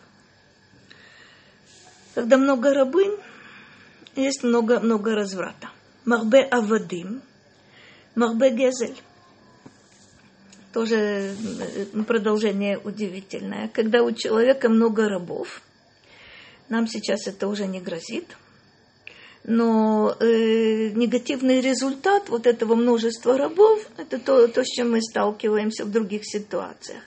Когда 2.14 2.36
много 2.36 2.72
рабынь, 2.72 3.16
есть 4.16 4.42
много, 4.42 4.80
много 4.80 5.14
разврата. 5.14 5.70
Марбе 6.04 6.42
авадим, 6.42 7.22
марбе 8.14 8.50
гезель. 8.50 9.00
Тоже 10.72 10.96
э, 10.96 12.02
продолжение 12.06 12.78
удивительное. 12.78 13.68
Когда 13.68 14.02
у 14.02 14.12
человека 14.12 14.68
много 14.68 15.08
рабов– 15.08 15.62
нам 16.68 16.86
сейчас 16.86 17.26
это 17.26 17.48
уже 17.48 17.66
не 17.66 17.80
грозит. 17.80 18.36
Но 19.46 20.16
э, 20.20 20.88
негативный 20.94 21.60
результат 21.60 22.30
вот 22.30 22.46
этого 22.46 22.74
множества 22.74 23.36
рабов– 23.36 23.86
это 23.98 24.18
то, 24.18 24.48
то, 24.48 24.64
с 24.64 24.68
чем 24.68 24.92
мы 24.92 25.02
сталкиваемся 25.02 25.84
в 25.84 25.90
других 25.90 26.22
ситуациях. 26.24 27.02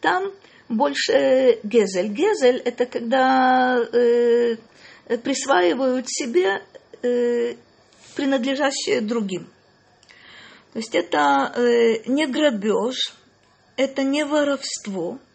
Там 0.00 0.30
больше 0.70 1.58
гезель. 1.62 2.08
Гезель– 2.08 2.62
это 2.64 2.86
когда 2.86 3.78
э, 3.92 4.56
присваивают 5.22 6.06
себе 6.08 6.62
э, 7.02 7.56
принадлежащее 8.14 9.02
другим. 9.02 9.46
То 10.72 10.78
есть 10.78 10.94
это 10.94 11.52
э, 11.56 12.02
не 12.06 12.26
грабеж, 12.26 13.14
это 13.76 14.02
не 14.02 14.24
воровство– 14.24 15.18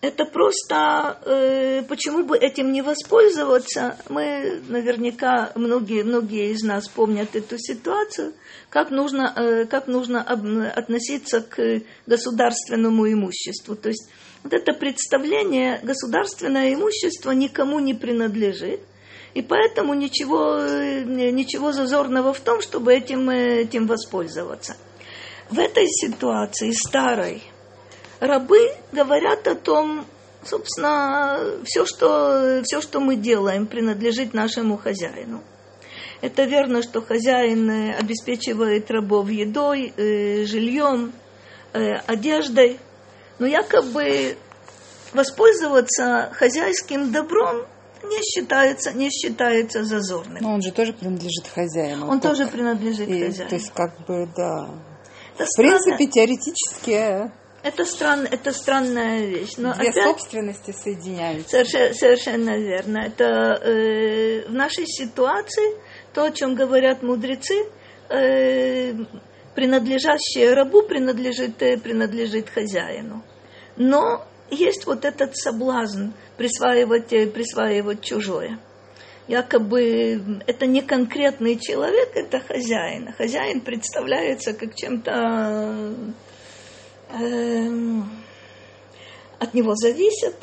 это 0.00 0.24
просто, 0.24 1.18
э, 1.26 1.82
почему 1.82 2.24
бы 2.24 2.36
этим 2.36 2.72
не 2.72 2.80
воспользоваться? 2.80 3.98
Мы 4.08 4.62
наверняка, 4.68 5.52
многие, 5.54 6.04
многие 6.04 6.52
из 6.52 6.62
нас 6.62 6.88
помнят 6.88 7.36
эту 7.36 7.58
ситуацию, 7.58 8.32
как 8.70 8.90
нужно, 8.90 9.32
э, 9.36 9.64
как 9.66 9.88
нужно 9.88 10.22
относиться 10.22 11.42
к 11.42 11.82
государственному 12.06 13.12
имуществу. 13.12 13.76
То 13.76 13.90
есть 13.90 14.08
вот 14.42 14.54
это 14.54 14.72
представление, 14.72 15.80
государственное 15.82 16.72
имущество 16.72 17.32
никому 17.32 17.78
не 17.78 17.92
принадлежит, 17.92 18.80
и 19.34 19.42
поэтому 19.42 19.92
ничего, 19.94 20.60
э, 20.60 21.02
ничего 21.04 21.72
зазорного 21.72 22.32
в 22.32 22.40
том, 22.40 22.62
чтобы 22.62 22.94
этим, 22.94 23.28
э, 23.28 23.62
этим 23.62 23.86
воспользоваться. 23.86 24.76
В 25.50 25.58
этой 25.58 25.86
ситуации 25.88 26.70
старой, 26.70 27.42
рабы 28.20 28.74
говорят 28.92 29.48
о 29.48 29.54
том, 29.54 30.06
собственно, 30.44 31.40
все, 31.64 31.84
что, 31.84 32.62
все, 32.64 32.80
что 32.80 33.00
мы 33.00 33.16
делаем, 33.16 33.66
принадлежит 33.66 34.34
нашему 34.34 34.76
хозяину. 34.76 35.42
Это 36.20 36.44
верно, 36.44 36.82
что 36.82 37.00
хозяин 37.00 37.70
э, 37.70 37.94
обеспечивает 37.94 38.90
рабов 38.90 39.30
едой, 39.30 39.92
э, 39.96 40.44
жильем, 40.44 41.12
э, 41.72 41.94
одеждой, 42.06 42.78
но 43.38 43.46
якобы 43.46 44.36
воспользоваться 45.14 46.30
хозяйским 46.34 47.10
добром 47.10 47.66
не 48.04 48.22
считается, 48.22 48.92
не 48.92 49.10
считается 49.10 49.84
зазорным. 49.84 50.42
Но 50.42 50.54
он 50.54 50.62
же 50.62 50.72
тоже 50.72 50.92
принадлежит 50.92 51.48
хозяину. 51.54 52.08
Он 52.08 52.20
тоже 52.20 52.46
принадлежит 52.46 53.08
и, 53.08 53.24
хозяину. 53.24 53.48
То 53.48 53.54
есть, 53.56 53.72
как 53.72 54.06
бы, 54.06 54.28
да. 54.36 54.68
Это 55.36 55.46
в 55.46 55.56
принципе, 55.56 56.06
теоретически 56.06 57.30
это, 57.62 57.84
стран, 57.84 58.26
это 58.30 58.52
странная 58.52 59.26
вещь. 59.26 59.54
Но 59.56 59.74
Две 59.74 59.90
опять, 59.90 60.04
собственности 60.04 60.72
соединяются. 60.72 61.50
Совершенно, 61.50 61.94
совершенно 61.94 62.58
верно. 62.58 62.98
Это 62.98 63.24
э, 63.24 64.48
в 64.48 64.52
нашей 64.52 64.86
ситуации 64.86 65.76
то, 66.12 66.24
о 66.24 66.30
чем 66.30 66.54
говорят 66.54 67.02
мудрецы, 67.02 67.66
э, 68.08 68.94
принадлежащее 69.54 70.54
рабу 70.54 70.82
принадлежит, 70.82 71.62
э, 71.62 71.76
принадлежит 71.76 72.48
хозяину. 72.48 73.22
Но 73.76 74.24
есть 74.50 74.86
вот 74.86 75.04
этот 75.04 75.36
соблазн 75.36 76.10
присваивать, 76.36 77.12
э, 77.12 77.26
присваивать 77.26 78.02
чужое. 78.02 78.58
Якобы 79.28 80.42
это 80.46 80.66
не 80.66 80.82
конкретный 80.82 81.56
человек, 81.56 82.10
это 82.14 82.40
хозяин. 82.40 83.12
Хозяин 83.12 83.60
представляется 83.60 84.54
как 84.54 84.74
чем-то 84.74 85.94
от 89.38 89.54
него 89.54 89.74
зависит, 89.74 90.36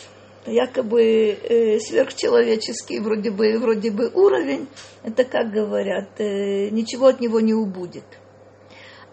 якобы 0.47 1.01
э, 1.01 1.80
сверхчеловеческий 1.80 2.99
вроде 2.99 3.32
бы, 3.32 3.58
вроде 3.60 3.91
бы 3.91 4.10
уровень, 4.13 4.67
это, 5.03 5.23
как 5.23 5.51
говорят, 5.51 6.10
э, 6.19 6.69
ничего 6.69 7.08
от 7.08 7.19
него 7.19 7.39
не 7.39 7.53
убудет. 7.53 8.06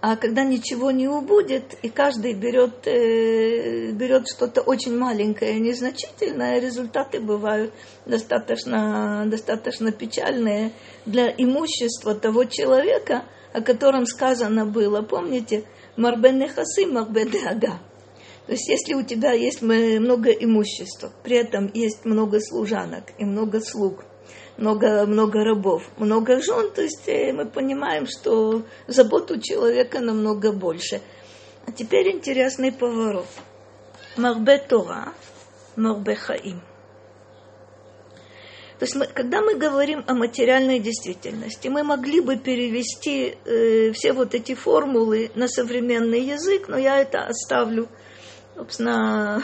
А 0.01 0.17
когда 0.17 0.45
ничего 0.45 0.91
не 0.91 1.09
убудет, 1.09 1.79
и 1.81 1.89
каждый 1.89 2.35
берет, 2.35 2.87
э, 2.87 3.91
берет 3.93 4.29
что-то 4.29 4.61
очень 4.61 4.97
маленькое 4.97 5.59
незначительное, 5.59 6.61
результаты 6.61 7.21
бывают 7.21 7.73
достаточно, 8.05 9.25
достаточно 9.27 9.93
печальные 9.93 10.73
для 11.07 11.31
имущества 11.31 12.15
того 12.15 12.45
человека, 12.45 13.25
о 13.55 13.63
котором 13.63 14.05
сказано 14.05 14.67
было, 14.67 15.01
помните, 15.03 15.65
Марбен 15.97 16.39
Нехасы, 16.39 16.87
Марбен 16.87 17.33
Ага. 17.47 17.81
То 18.47 18.53
есть, 18.53 18.69
если 18.69 18.95
у 18.95 19.03
тебя 19.03 19.33
есть 19.33 19.63
много 19.63 20.31
имущества, 20.31 21.11
при 21.23 21.37
этом 21.37 21.71
есть 21.73 22.05
много 22.05 22.41
служанок 22.41 23.05
и 23.19 23.25
много 23.25 23.61
слуг, 23.61 24.05
много, 24.59 25.07
много 25.07 25.45
рабов, 25.45 25.83
много 25.97 26.41
жен, 26.41 26.71
то 26.71 26.83
есть 26.83 27.09
э, 27.09 27.33
мы 27.33 27.47
понимаем, 27.47 28.07
что 28.07 28.63
забот 28.87 29.31
у 29.31 29.41
человека 29.41 30.01
намного 30.01 30.53
больше. 30.53 31.01
А 31.67 31.73
теперь 31.73 32.11
интересный 32.13 32.71
поворот. 32.71 33.27
Марбе 34.17 34.59
Тора, 34.59 35.15
Марбе 35.77 36.15
Хаим. 36.15 36.61
То 38.85 38.87
есть 38.87 38.97
мы, 38.97 39.07
когда 39.07 39.41
мы 39.41 39.55
говорим 39.55 40.05
о 40.07 40.13
материальной 40.13 40.79
действительности, 40.79 41.69
мы 41.69 41.83
могли 41.83 42.21
бы 42.21 42.37
перевести 42.37 43.39
э, 43.47 43.93
все 43.93 44.13
вот 44.13 44.35
эти 44.35 44.55
формулы 44.55 45.31
на 45.35 45.49
современный 45.49 46.21
язык, 46.21 46.69
но 46.69 46.77
я 46.77 46.99
это 46.99 47.25
оставлю 47.25 47.89
собственно, 48.55 49.43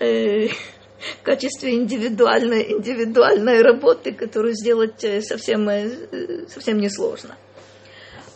э, 0.00 0.48
в 0.48 1.22
качестве 1.22 1.76
индивидуальной, 1.76 2.72
индивидуальной 2.72 3.62
работы, 3.62 4.12
которую 4.12 4.54
сделать 4.54 5.04
э, 5.04 5.22
совсем, 5.22 5.68
э, 5.68 6.48
совсем 6.48 6.78
несложно. 6.78 7.36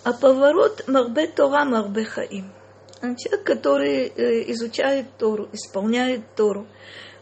А 0.05 0.13
поворот 0.13 0.85
Марбе 0.87 1.27
Тора 1.27 1.65
Марбе 1.65 2.05
Хаим. 2.05 2.53
Человек, 3.01 3.43
который 3.45 4.13
э, 4.15 4.53
изучает 4.53 5.07
Тору, 5.19 5.49
исполняет 5.53 6.37
Тору, 6.37 6.69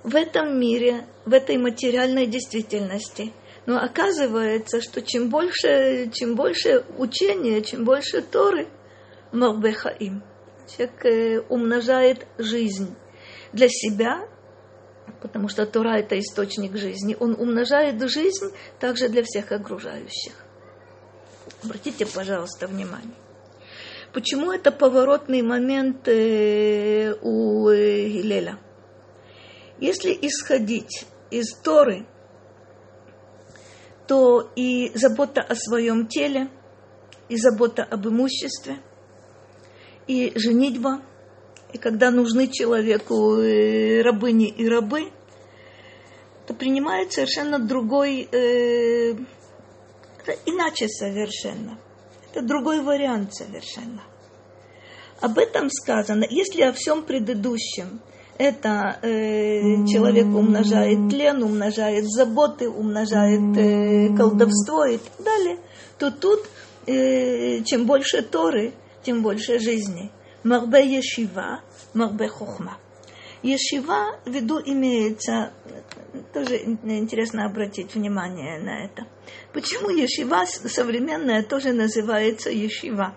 в 0.02 0.14
этом 0.14 0.58
мире, 0.58 1.06
в 1.24 1.32
этой 1.32 1.58
материальной 1.58 2.26
действительности. 2.26 3.32
Но 3.66 3.78
оказывается, 3.78 4.80
что 4.80 5.02
чем 5.02 5.28
больше, 5.28 6.10
чем 6.12 6.34
больше 6.34 6.84
учения, 6.96 7.62
чем 7.62 7.84
больше 7.84 8.22
Торы, 8.22 8.68
Марбе 9.32 9.72
Хаим– 9.72 10.22
человек 10.70 11.04
э, 11.04 11.40
умножает 11.48 12.26
жизнь 12.38 12.94
для 13.52 13.68
себя, 13.68 14.28
потому 15.20 15.48
что 15.48 15.66
Тора– 15.66 15.98
это 15.98 16.18
источник 16.18 16.76
жизни. 16.76 17.16
Он 17.18 17.34
умножает 17.38 18.00
жизнь 18.08 18.54
также 18.78 19.08
для 19.08 19.22
всех 19.22 19.52
окружающих. 19.52 20.32
Обратите, 21.64 22.06
пожалуйста, 22.06 22.66
внимание. 22.66 23.14
Почему 24.12 24.52
это 24.52 24.72
поворотный 24.72 25.42
момент 25.42 26.08
э, 26.08 27.14
у 27.20 27.68
э, 27.68 28.08
Гилеля? 28.08 28.58
Если 29.80 30.16
исходить 30.22 31.06
из 31.30 31.54
Торы, 31.54 32.06
то 34.06 34.50
и 34.56 34.92
забота 34.94 35.40
о 35.40 35.54
своем 35.54 36.06
теле, 36.06 36.50
и 37.28 37.36
забота 37.36 37.82
об 37.82 38.06
имуществе– 38.06 38.78
и 40.10 40.32
женитьба, 40.34 41.02
и 41.72 41.78
когда 41.78 42.10
нужны 42.10 42.48
человеку 42.48 43.36
э, 43.36 44.02
рабыни 44.02 44.48
и 44.48 44.68
рабы, 44.68 45.12
то 46.48 46.54
принимает 46.54 47.12
совершенно 47.12 47.60
другой, 47.60 48.28
э, 48.32 49.12
иначе 50.46 50.88
совершенно. 50.88 51.78
Это 52.28 52.42
другой 52.42 52.82
вариант 52.82 53.34
совершенно. 53.34 54.02
Об 55.20 55.38
этом 55.38 55.70
сказано, 55.70 56.24
если 56.28 56.62
о 56.62 56.72
всем 56.72 57.04
предыдущем 57.04 58.00
это 58.40 58.98
э, 59.02 59.84
человек 59.86 60.24
умножает 60.28 61.10
тлен, 61.10 61.42
умножает 61.42 62.06
заботы, 62.06 62.70
умножает 62.70 63.54
э, 63.58 64.16
колдовство 64.16 64.86
и 64.86 64.96
так 64.96 65.22
далее, 65.22 65.58
то 65.98 66.10
тут 66.10 66.48
э, 66.86 67.62
чем 67.64 67.84
больше 67.84 68.22
Торы, 68.22 68.72
тем 69.02 69.22
больше 69.22 69.58
жизни. 69.58 70.10
Марбе 70.42 70.96
Ешива, 70.96 71.60
Марбе 71.92 72.28
Хохма. 72.28 72.78
Ешива 73.42 74.18
в 74.24 74.30
виду 74.30 74.58
имеется, 74.64 75.52
тоже 76.32 76.56
интересно 76.84 77.44
обратить 77.44 77.94
внимание 77.94 78.58
на 78.58 78.86
это. 78.86 79.06
Почему 79.52 79.90
Ешива 79.90 80.46
современная 80.46 81.42
тоже 81.42 81.74
называется 81.74 82.48
Ешива? 82.48 83.14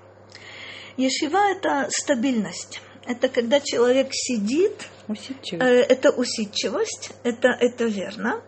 Ешива– 0.98 1.50
это 1.52 1.88
стабильность. 1.90 2.82
Это 3.06 3.28
когда 3.30 3.60
человек 3.60 4.10
сидит, 4.12 4.90
усидчивость. 5.08 5.64
Э, 5.64 5.82
это 5.82 6.12
усидчивость, 6.12 7.12
это, 7.24 7.50
это 7.60 7.86
верно. 7.86 8.42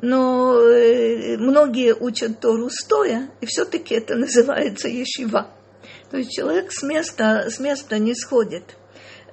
Но 0.00 0.58
э, 0.60 1.36
многие 1.38 1.94
учат 1.94 2.40
Тору 2.40 2.68
стоя, 2.70 3.30
и 3.40 3.46
все-таки 3.46 3.94
это 3.94 4.14
называется 4.16 4.88
ешива. 4.88 5.50
То 6.10 6.18
есть 6.18 6.32
человек 6.32 6.72
с 6.72 6.82
места, 6.82 7.50
с 7.50 7.58
места 7.58 7.98
не 7.98 8.14
сходит. 8.14 8.76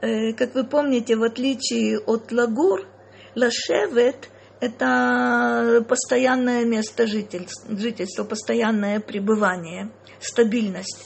Э, 0.02 0.34
как 0.34 0.56
вы 0.56 0.64
помните, 0.64 1.16
в 1.16 1.24
отличие 1.24 2.00
от 2.00 2.32
лагур, 2.32 2.88
лашевет– 3.36 4.30
это 4.62 5.84
постоянное 5.90 6.64
место 6.66 7.08
жительства, 7.08 8.24
постоянное 8.24 9.00
пребывание, 9.00 9.92
стабильность. 10.20 11.04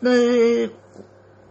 Но, 0.00 0.70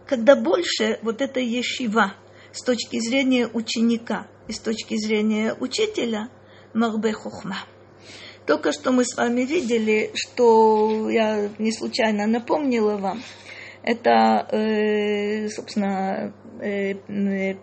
когда 0.06 0.34
больше 0.36 0.98
вот 1.02 1.20
это 1.20 1.40
ешива 1.40 2.14
с 2.56 2.62
точки 2.62 2.98
зрения 2.98 3.46
ученика 3.46 4.26
и 4.48 4.52
с 4.52 4.58
точки 4.58 4.96
зрения 4.96 5.54
учителя, 5.60 6.28
марбе 6.72 7.12
хухма– 7.12 7.58
только 8.46 8.70
что 8.70 8.92
мы 8.92 9.04
с 9.04 9.16
вами 9.16 9.40
видели, 9.42 10.12
что 10.14 11.10
я 11.10 11.50
не 11.58 11.72
случайно 11.72 12.28
напомнила 12.28 12.96
вам, 12.96 13.20
это, 13.82 14.46
э, 14.52 15.48
собственно, 15.48 16.32
э, 16.60 16.92
э, 16.92 17.56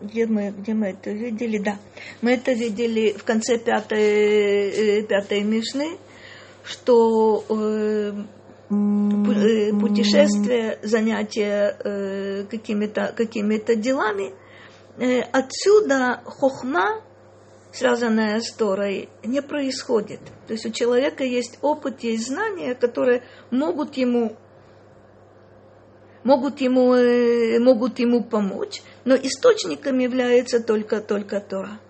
где 0.00 0.26
мы, 0.26 0.50
где 0.50 0.72
мы 0.72 0.86
это 0.88 1.10
видели? 1.10 1.58
Да, 1.58 1.78
мы 2.22 2.32
это 2.32 2.52
видели 2.52 3.12
в 3.12 3.24
конце 3.24 3.58
пятой, 3.58 5.02
пятой 5.02 5.42
Мишны, 5.42 5.98
что 6.64 7.44
путешествие, 8.68 10.78
занятие 10.82 12.44
какими-то 12.50 13.12
какими 13.16 13.58
делами, 13.74 14.34
отсюда 15.32 16.20
хохма 16.24 17.02
связанная 17.74 18.40
с 18.40 18.52
Торой, 18.52 19.08
не 19.24 19.42
происходит. 19.42 20.20
То 20.46 20.52
есть 20.52 20.64
у 20.64 20.70
человека 20.70 21.24
есть 21.24 21.58
опыт, 21.60 22.04
есть 22.04 22.28
знания, 22.28 22.74
которые 22.74 23.24
могут 23.50 23.96
ему 23.96 24.36
могут 26.22 26.60
ему, 26.60 26.94
э, 26.94 27.58
могут 27.58 27.98
ему 27.98 28.24
помочь, 28.24 28.80
но 29.04 29.14
источником 29.14 29.98
является 29.98 30.60
только, 30.60 31.00
только 31.00 31.40
Тора. 31.40 31.80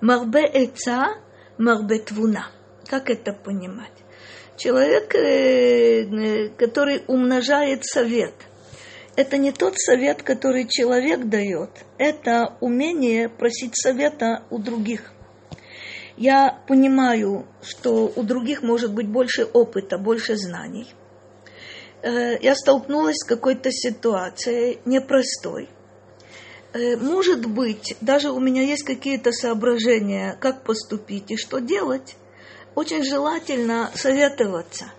Марбе 0.00 0.46
эца, 0.46 1.16
марбе 1.58 1.98
твуна. 1.98 2.50
Как 2.86 3.10
это 3.10 3.32
понимать? 3.32 3.92
Человек, 4.60 5.14
э, 5.14 6.50
который 6.56 7.02
умножает 7.06 7.84
совет, 7.84 8.34
это 9.16 9.38
не 9.38 9.52
тот 9.52 9.74
совет, 9.78 10.22
который 10.22 10.66
человек 10.68 11.24
дает, 11.24 11.70
это 11.98 12.56
умение 12.60 13.28
просить 13.28 13.72
совета 13.76 14.44
у 14.50 14.58
других– 14.58 15.12
я 16.20 16.62
понимаю, 16.68 17.46
что 17.62 18.12
у 18.14 18.22
других 18.22 18.62
может 18.62 18.92
быть 18.92 19.08
больше 19.08 19.44
опыта, 19.44 19.96
больше 19.96 20.36
знаний. 20.36 20.86
Э, 22.02 22.36
я 22.42 22.54
столкнулась 22.54 23.16
с 23.16 23.24
какой-то 23.24 23.72
ситуацией 23.72 24.80
непростой. 24.84 25.70
Э, 26.74 26.98
может 26.98 27.46
быть, 27.46 27.96
даже 28.02 28.32
у 28.32 28.38
меня 28.38 28.60
есть 28.60 28.82
какие-то 28.82 29.32
соображения, 29.32 30.36
как 30.42 30.62
поступить 30.62 31.30
и 31.30 31.38
что 31.38 31.58
делать. 31.58 32.16
Очень 32.74 33.04
желательно 33.04 33.90
советоваться. 33.94 34.92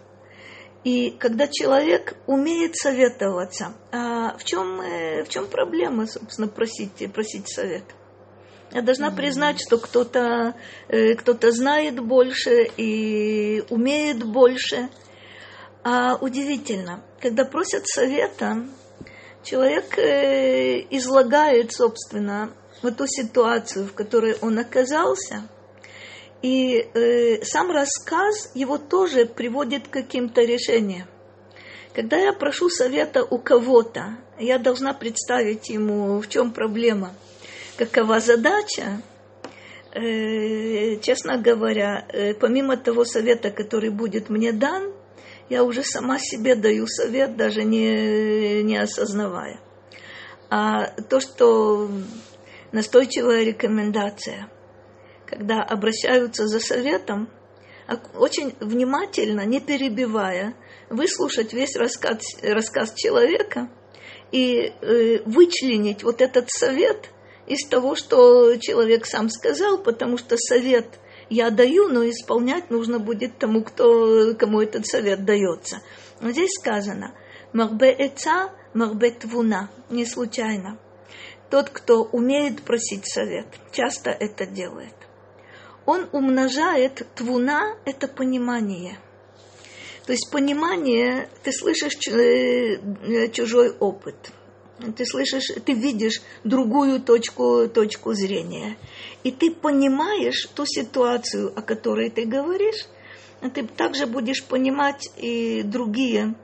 И 0.83 1.11
когда 1.11 1.47
человек 1.47 2.17
умеет 2.25 2.75
советоваться, 2.75 3.73
а 3.91 4.35
в 4.37 4.43
чем, 4.43 4.81
э, 4.81 5.23
в 5.23 5.29
чем 5.29 5.47
проблема, 5.47 6.07
собственно, 6.07 6.47
просить, 6.47 7.11
просить 7.13 7.47
совета? 7.47 7.93
Я 8.71 8.81
должна 8.81 9.11
признать, 9.11 9.61
что 9.61 9.77
кто-то 9.77 10.55
э, 10.87 11.15
кто 11.15 11.35
знает 11.51 11.99
больше 11.99 12.63
и 12.77 13.63
умеет 13.69 14.23
больше. 14.23 14.89
А 15.83 16.15
удивительно, 16.15 17.03
когда 17.19 17.43
просят 17.45 17.87
совета, 17.87 18.65
человек 19.43 19.97
э, 19.97 20.79
излагает, 20.89 21.73
собственно, 21.73 22.53
в 22.81 22.91
ту 22.91 23.05
ситуацию, 23.07 23.85
в 23.85 23.93
которой 23.93 24.35
он 24.41 24.57
оказался, 24.57 25.47
и 26.41 26.87
э, 26.93 27.43
сам 27.43 27.71
рассказ 27.71 28.51
его 28.55 28.77
тоже 28.77 29.25
приводит 29.25 29.87
к 29.87 29.91
каким-то 29.91 30.41
решениям. 30.41 31.07
Когда 31.93 32.17
я 32.17 32.33
прошу 32.33 32.69
совета 32.69 33.23
у 33.23 33.37
кого-то, 33.37 34.17
я 34.39 34.57
должна 34.57 34.93
представить 34.93 35.69
ему, 35.69 36.19
в 36.19 36.27
чем 36.29 36.51
проблема, 36.51 37.13
какова 37.77 38.19
задача. 38.19 39.01
Э, 39.93 40.95
честно 41.01 41.37
говоря, 41.37 42.05
э, 42.09 42.33
помимо 42.33 42.77
того 42.77 43.03
совета, 43.03 43.51
который 43.51 43.89
будет 43.89 44.29
мне 44.29 44.51
дан, 44.51 44.93
я 45.49 45.63
уже 45.65 45.83
сама 45.83 46.17
себе 46.17 46.55
даю 46.55 46.87
совет, 46.87 47.35
даже 47.35 47.63
не, 47.65 48.63
не 48.63 48.77
осознавая. 48.77 49.59
А 50.49 50.85
то, 51.09 51.19
что 51.19 51.89
настойчивая 52.71 53.43
рекомендация, 53.43 54.49
когда 55.31 55.63
обращаются 55.63 56.47
за 56.47 56.59
советом, 56.59 57.29
очень 58.15 58.53
внимательно, 58.59 59.45
не 59.45 59.59
перебивая, 59.61 60.55
выслушать 60.89 61.53
весь 61.53 61.75
рассказ, 61.77 62.21
рассказ 62.41 62.93
человека 62.93 63.69
и 64.31 64.73
э, 64.81 65.23
вычленить 65.25 66.03
вот 66.03 66.21
этот 66.21 66.49
совет 66.49 67.09
из 67.47 67.67
того, 67.67 67.95
что 67.95 68.55
человек 68.57 69.05
сам 69.05 69.29
сказал, 69.29 69.77
потому 69.77 70.17
что 70.17 70.35
совет 70.37 70.99
я 71.29 71.49
даю, 71.49 71.87
но 71.87 72.07
исполнять 72.09 72.69
нужно 72.69 72.99
будет 72.99 73.37
тому, 73.39 73.63
кто, 73.63 74.35
кому 74.35 74.61
этот 74.61 74.85
совет 74.85 75.23
дается. 75.23 75.81
Но 76.19 76.31
здесь 76.31 76.51
сказано, 76.59 77.15
Марбе 77.53 77.95
Эца, 77.97 78.51
Марбе 78.73 79.11
Твуна, 79.11 79.69
не 79.89 80.05
случайно. 80.05 80.77
Тот, 81.49 81.69
кто 81.69 82.03
умеет 82.03 82.63
просить 82.63 83.05
совет, 83.05 83.47
часто 83.71 84.11
это 84.11 84.45
делает. 84.45 84.93
Он 85.85 86.07
умножает 86.11 87.07
твуна– 87.15 87.75
это 87.85 88.07
понимание. 88.07 88.99
То 90.05 90.13
есть 90.13 90.31
понимание, 90.31 91.29
ты 91.43 91.51
слышишь 91.51 91.93
э, 92.07 93.29
чужой 93.31 93.71
опыт, 93.71 94.31
ты 94.95 95.05
слышишь, 95.05 95.51
ты 95.63 95.73
видишь 95.73 96.21
другую 96.43 96.99
точку, 97.01 97.67
точку 97.67 98.13
зрения, 98.13 98.77
и 99.23 99.31
ты 99.31 99.51
понимаешь 99.51 100.47
ту 100.55 100.65
ситуацию, 100.65 101.53
о 101.55 101.61
которой 101.61 102.09
ты 102.09 102.25
говоришь, 102.25 102.87
ты 103.53 103.65
также 103.65 104.05
будешь 104.05 104.43
понимать 104.43 105.09
и 105.17 105.61
другие 105.63 106.35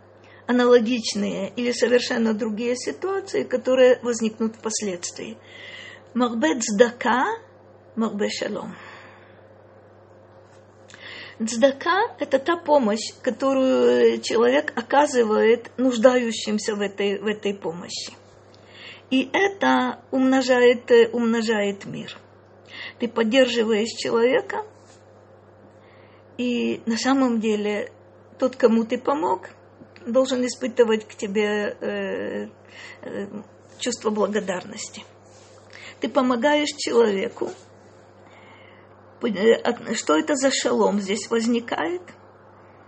аналогичные 0.47 1.51
или 1.55 1.71
совершенно 1.71 2.33
другие 2.33 2.75
ситуации, 2.75 3.43
которые 3.43 3.99
возникнут 4.01 4.55
впоследствии. 4.55 5.37
Махбет 6.13 6.63
сдака, 6.63 7.27
махбет 7.95 8.31
шалом. 8.31 8.75
Цдака– 11.39 12.15
это 12.19 12.39
та 12.39 12.57
помощь, 12.57 13.13
которую 13.21 14.19
человек 14.21 14.73
оказывает 14.75 15.71
нуждающимся 15.77 16.75
в 16.75 16.81
этой, 16.81 17.19
в 17.19 17.27
этой 17.27 17.53
помощи. 17.53 18.13
И 19.11 19.29
это 19.31 19.99
умножает, 20.09 20.91
умножает 21.13 21.85
мир. 21.85 22.17
Ты 22.99 23.07
поддерживаешь 23.07 23.89
человека, 23.89 24.65
и 26.37 26.81
на 26.85 26.97
самом 26.97 27.39
деле 27.39 27.91
тот, 28.39 28.55
кому 28.55 28.83
ты 28.83 28.97
помог, 28.97 29.49
должен 30.05 30.45
испытывать 30.45 31.07
к 31.07 31.15
тебе 31.15 31.77
э, 31.79 32.47
э, 33.01 33.27
чувство 33.79 34.09
благодарности. 34.09 35.03
Ты 35.99 36.09
помогаешь 36.09 36.75
человеку. 36.77 37.51
Э, 39.21 39.93
что 39.95 40.17
это 40.17 40.35
за 40.35 40.51
шалом 40.51 40.99
здесь 40.99 41.29
возникает? 41.29 42.01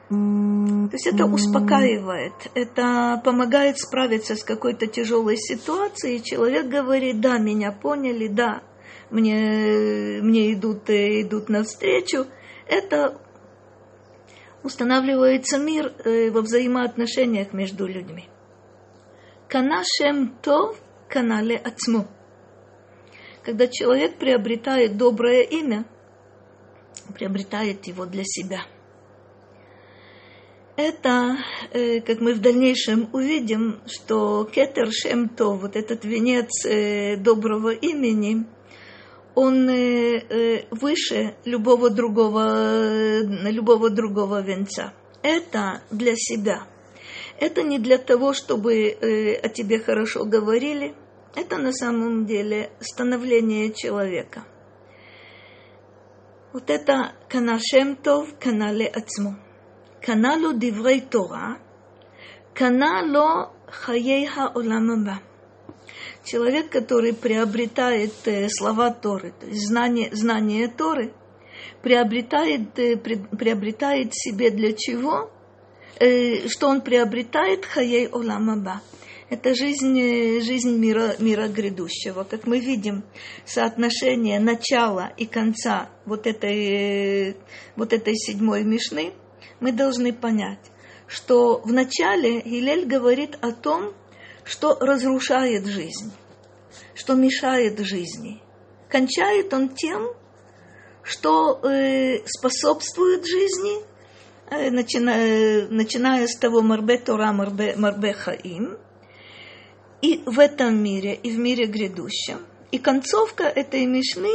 То 0.10 0.90
есть 0.94 1.06
это 1.06 1.26
успокаивает, 1.26 2.34
это 2.56 3.22
помогает 3.24 3.78
справиться 3.78 4.36
с 4.36 4.44
какой-то 4.44 4.88
тяжелой 4.88 5.38
ситуацией. 5.38 6.24
Человек 6.24 6.68
говорит, 6.68 7.22
да, 7.22 7.38
меня 7.38 7.72
поняли, 7.72 8.28
да, 8.28 8.64
мне, 9.12 10.20
мне 10.22 10.54
идут, 10.54 10.90
э, 10.90 11.22
идут 11.22 11.50
навстречу. 11.50 12.26
Это 12.68 13.22
устанавливается 14.64 15.60
мир 15.60 15.94
э, 16.04 16.32
во 16.32 16.42
взаимоотношениях 16.42 17.54
между 17.54 17.86
людьми. 17.86 18.28
Канашем 19.48 20.36
то 20.42 20.76
канале 21.08 21.58
ацму. 21.58 22.08
Когда 23.44 23.68
человек 23.68 24.18
приобретает 24.18 24.98
доброе 24.98 25.44
имя, 25.44 25.86
приобретает 27.10 27.88
его 27.88 28.06
для 28.06 28.24
себя. 28.26 28.62
Это, 30.76 31.38
э, 31.74 32.00
как 32.00 32.22
мы 32.22 32.34
в 32.34 32.40
дальнейшем 32.40 33.10
увидим, 33.12 33.82
что 33.86 34.46
кетер 34.46 34.92
шем 34.92 35.28
то, 35.28 35.54
вот 35.54 35.76
этот 35.76 36.06
венец 36.06 36.66
э, 36.66 37.18
доброго 37.18 37.72
имени– 37.72 38.46
он 39.36 39.70
э, 39.70 40.66
выше 40.72 41.36
любого 41.46 41.90
другого, 41.90 43.22
любого 43.22 43.90
другого 43.90 44.42
венца. 44.42 44.94
Это 45.22 45.82
для 45.92 46.14
себя. 46.16 46.68
Это 47.40 47.64
не 47.64 47.80
для 47.80 47.98
того, 47.98 48.34
чтобы 48.34 48.90
о 49.42 49.50
тебе 49.50 49.80
хорошо 49.80 50.26
говорили. 50.26 50.94
Это 51.36 51.58
на 51.58 51.72
самом 51.72 52.26
деле 52.26 52.72
становление 52.82 53.72
человека. 53.72 54.44
Вот 56.52 56.70
это 56.70 57.14
канашемтов 57.28 58.38
канале 58.40 58.88
ацму. 58.88 59.36
Каналу 60.02 60.54
диврей 60.54 61.02
Тора, 61.02 61.60
каналу 62.54 63.52
хаей 63.68 64.26
хаолам 64.26 65.22
человек, 66.24 66.70
который 66.70 67.14
приобретает 67.14 68.14
э, 68.26 68.50
слова 68.50 68.92
Торы, 68.92 69.34
то 69.40 69.46
есть 69.48 69.68
знание, 69.68 70.10
знание 70.12 70.68
Торы, 70.68 71.14
приобретает, 71.82 72.78
э, 72.80 72.98
приобретает 72.98 74.14
себе 74.14 74.50
для 74.50 74.74
чего? 74.74 75.32
Э, 76.00 76.48
что 76.48 76.68
он 76.68 76.82
приобретает 76.82 77.66
хаей 77.66 78.08
оламаба. 78.08 78.82
Это 79.30 79.54
жизнь, 79.54 80.42
жизнь 80.42 80.76
мира, 80.76 81.16
мира 81.20 81.48
грядущего. 81.48 82.24
Как 82.24 82.48
мы 82.48 82.60
видим, 82.60 83.04
соотношение 83.46 84.40
начала 84.40 85.12
и 85.18 85.28
конца 85.28 85.90
вот 86.06 86.26
этой, 86.26 87.38
вот 87.76 87.94
этой 87.94 88.16
седьмой 88.16 88.64
мишны, 88.64 89.14
мы 89.60 89.72
должны 89.72 90.14
понять, 90.14 90.72
что 91.06 91.60
в 91.60 91.72
начале 91.72 92.42
Гилель 92.42 92.86
говорит 92.86 93.38
о 93.42 93.52
том, 93.52 93.94
что 94.44 94.76
разрушает 94.80 95.68
жизнь, 95.68 96.12
что 96.96 97.14
мешает 97.14 97.80
жизни. 97.80 98.42
Кончает 98.90 99.54
он 99.54 99.70
тем, 99.70 100.08
что 101.04 101.60
э, 101.62 102.26
способствует 102.26 103.28
жизни, 103.28 103.84
э, 104.50 104.72
начиная, 104.72 105.68
начиная 105.68 106.26
с 106.26 106.36
того 106.36 106.62
Марбе 106.62 106.98
Тора, 106.98 107.32
Марбе, 107.32 107.76
Марбе 107.76 108.14
Хаим, 108.14 108.80
и 110.02 110.22
в 110.26 110.40
этом 110.40 110.82
мире, 110.82 111.14
и 111.16 111.32
в 111.32 111.38
мире 111.38 111.66
грядущем. 111.66 112.46
И 112.72 112.78
концовка 112.78 113.44
этой 113.44 113.86
Мишны 113.86 114.32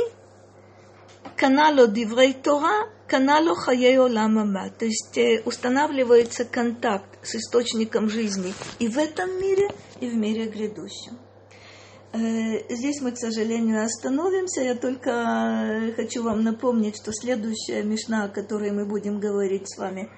канало 1.37 1.89
Диврей 1.89 2.33
Тора, 2.35 2.89
канало 3.07 3.55
Хаео 3.55 4.09
Ламама. 4.09 4.71
То 4.71 4.85
есть 4.85 5.17
э, 5.17 5.43
устанавливается 5.45 6.45
контакт 6.45 7.07
с 7.23 7.37
источником 7.37 8.09
жизни 8.09 8.53
и 8.79 8.89
в 8.89 8.99
этом 8.99 9.41
мире, 9.41 9.69
и 10.01 10.09
в 10.09 10.15
мире 10.15 10.47
грядущем. 10.47 11.19
Э, 12.13 12.75
здесь 12.75 13.01
мы, 13.01 13.13
к 13.13 13.19
сожалению, 13.19 13.85
остановимся. 13.85 14.63
Я 14.63 14.75
только 14.75 15.11
э, 15.11 15.93
хочу 15.93 16.23
вам 16.23 16.43
напомнить, 16.43 16.97
что 16.97 17.13
следующая 17.13 17.83
мишна, 17.83 18.25
о 18.25 18.29
которой 18.29 18.73
мы 18.73 18.87
будем 18.87 19.21
говорить 19.21 19.69
с 19.69 19.79
вами 19.79 20.11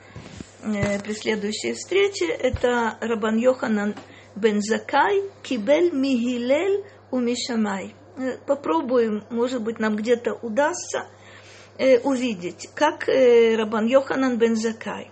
при 0.63 1.13
следующей 1.13 1.75
встрече, 1.75 2.27
это 2.27 2.99
Рабан 3.01 3.37
Йоханан 3.37 3.95
бен 4.37 4.61
Закай, 4.61 5.23
Кибель 5.43 5.93
Мигилель 5.93 6.85
Мишамай. 7.13 7.95
Попробуем, 8.47 9.25
может 9.31 9.63
быть, 9.63 9.79
нам 9.79 9.97
где-то 9.97 10.35
удастся 10.35 11.07
э, 11.79 11.99
увидеть, 12.01 12.69
как 12.75 13.09
э, 13.09 13.57
Рабан 13.57 13.87
Йоханан 13.87 14.39
бен 14.39 14.57
Закай, 14.57 15.11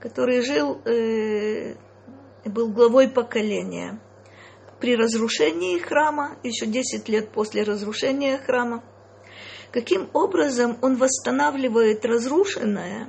который 0.00 0.42
жил, 0.42 0.80
э, 0.84 1.74
был 2.44 2.70
главой 2.70 3.08
поколения 3.08 4.00
при 4.80 4.96
разрушении 4.96 5.78
храма, 5.78 6.36
еще 6.42 6.66
10 6.66 7.08
лет 7.08 7.30
после 7.30 7.62
разрушения 7.62 8.38
храма, 8.38 8.82
каким 9.72 10.08
образом 10.12 10.78
он 10.82 10.96
восстанавливает 10.96 12.04
разрушенное, 12.04 13.08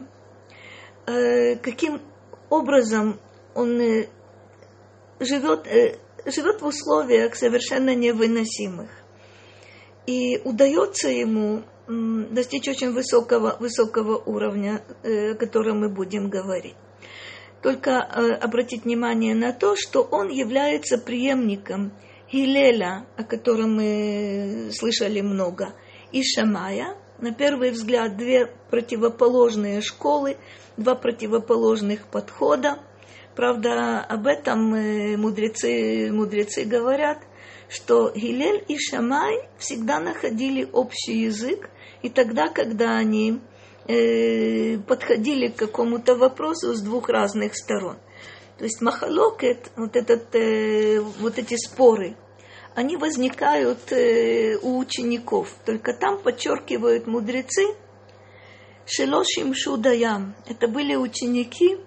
э, 1.07 1.55
каким 1.55 2.01
образом 2.49 3.19
он 3.55 3.79
э, 3.79 4.09
живет, 5.19 5.67
э, 5.67 5.97
живет 6.25 6.61
в 6.61 6.65
условиях 6.65 7.35
совершенно 7.35 7.95
невыносимых. 7.95 8.89
И 10.05 10.41
удается 10.43 11.09
ему 11.09 11.63
достичь 11.87 12.67
очень 12.67 12.91
высокого, 12.91 13.57
высокого 13.59 14.17
уровня, 14.17 14.83
э, 15.03 15.31
о 15.31 15.35
котором 15.35 15.79
мы 15.79 15.89
будем 15.89 16.29
говорить. 16.29 16.75
Только 17.61 17.91
э, 17.91 18.31
обратить 18.33 18.85
внимание 18.85 19.35
на 19.35 19.53
то, 19.53 19.75
что 19.75 20.01
он 20.01 20.29
является 20.29 20.97
преемником 20.97 21.91
Гилеля, 22.31 23.07
о 23.17 23.23
котором 23.23 23.75
мы 23.75 24.69
слышали 24.71 25.21
много, 25.21 25.73
и 26.11 26.23
Шамая. 26.23 26.95
На 27.21 27.33
первый 27.33 27.71
взгляд 27.71 28.15
две 28.15 28.45
противоположные 28.69 29.81
школы, 29.81 30.37
два 30.77 30.95
противоположных 30.95 32.07
подхода. 32.07 32.79
Правда, 33.35 33.99
об 33.99 34.25
этом 34.25 34.73
э, 34.73 35.17
мудрецы, 35.17 36.11
мудрецы 36.13 36.63
говорят, 36.63 37.17
что 37.67 38.11
Гилель 38.15 38.63
и 38.69 38.77
Шамай 38.77 39.49
всегда 39.57 39.99
находили 39.99 40.67
общий 40.71 41.23
язык, 41.23 41.69
и 42.01 42.09
тогда, 42.09 42.47
когда 42.47 42.97
они 42.97 43.41
э, 43.87 44.77
подходили 44.77 45.49
к 45.49 45.57
какому-то 45.57 46.15
вопросу 46.15 46.73
с 46.73 46.81
двух 46.81 47.09
разных 47.09 47.55
сторон. 47.55 47.97
То 48.57 48.63
есть 48.63 48.81
махалокет, 48.81 49.71
вот, 49.75 49.97
этот, 49.97 50.33
э, 50.35 51.01
вот 51.01 51.37
эти 51.37 51.55
споры, 51.55 52.15
они 52.75 52.97
возникают 52.97 53.91
э, 53.91 54.57
у 54.61 54.77
учеников. 54.77 55.53
Только 55.65 55.93
там 55.93 56.19
подчеркивают 56.21 57.07
мудрецы, 57.07 57.75
Шелошим 58.85 59.53
Шудаям. 59.53 60.35
Это 60.47 60.67
были 60.67 60.95
ученики, 60.95 61.77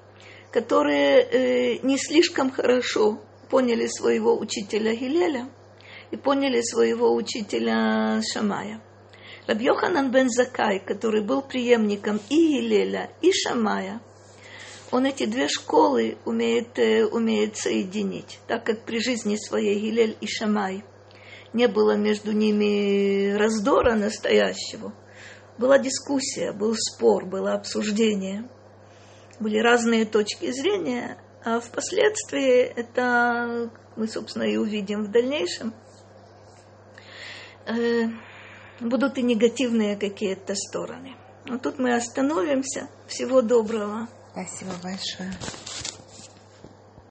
которые 0.53 1.23
э, 1.23 1.79
не 1.83 1.99
слишком 1.99 2.51
хорошо 2.51 3.21
поняли 3.51 3.87
своего 3.87 4.39
учителя 4.39 4.95
Гилеля 4.95 5.49
и 6.11 6.17
поняли 6.17 6.61
своего 6.61 7.13
учителя 7.15 8.23
Шамая. 8.23 8.81
Рабьоханан 9.47 10.13
бен 10.13 10.31
Закай, 10.31 10.79
который 10.79 11.23
был 11.23 11.43
преемником 11.43 12.21
и 12.31 12.37
Елеля, 12.37 13.11
и 13.21 13.33
Шамая, 13.33 14.01
он 14.93 15.07
эти 15.07 15.27
две 15.27 15.49
школы 15.49 16.19
умеет, 16.25 16.79
э, 16.79 17.05
умеет 17.05 17.57
соединить, 17.57 18.39
так 18.47 18.65
как 18.65 18.85
при 18.85 19.01
жизни 19.01 19.37
своей 19.37 19.81
Гилель 19.81 20.17
и 20.21 20.27
Шамай 20.27 20.85
не 21.53 21.67
было 21.67 21.97
между 21.97 22.33
ними 22.33 23.33
раздора 23.33 23.95
настоящего. 23.95 24.93
Была 25.59 25.79
дискуссия, 25.79 26.53
был 26.53 26.75
спор, 26.77 27.27
было 27.27 27.55
обсуждение, 27.55 28.49
были 29.41 29.59
разные 29.59 30.05
точки 30.05 30.53
зрения, 30.53 31.19
а 31.45 31.59
впоследствии 31.59 32.61
это 32.61 33.73
мы, 33.97 34.07
собственно, 34.07 34.45
и 34.45 34.57
увидим 34.57 35.05
в 35.05 35.11
дальнейшем 35.11 35.75
э,– 37.67 38.09
будут 38.89 39.19
и 39.19 39.23
негативные 39.23 39.97
какие-то 39.97 40.55
стороны. 40.55 41.17
Но 41.47 41.59
тут 41.59 41.79
мы 41.79 41.95
остановимся. 41.95 42.89
Всего 43.07 43.43
доброго. 43.43 44.09
Спасибо 44.33 44.73
большое. 44.83 45.37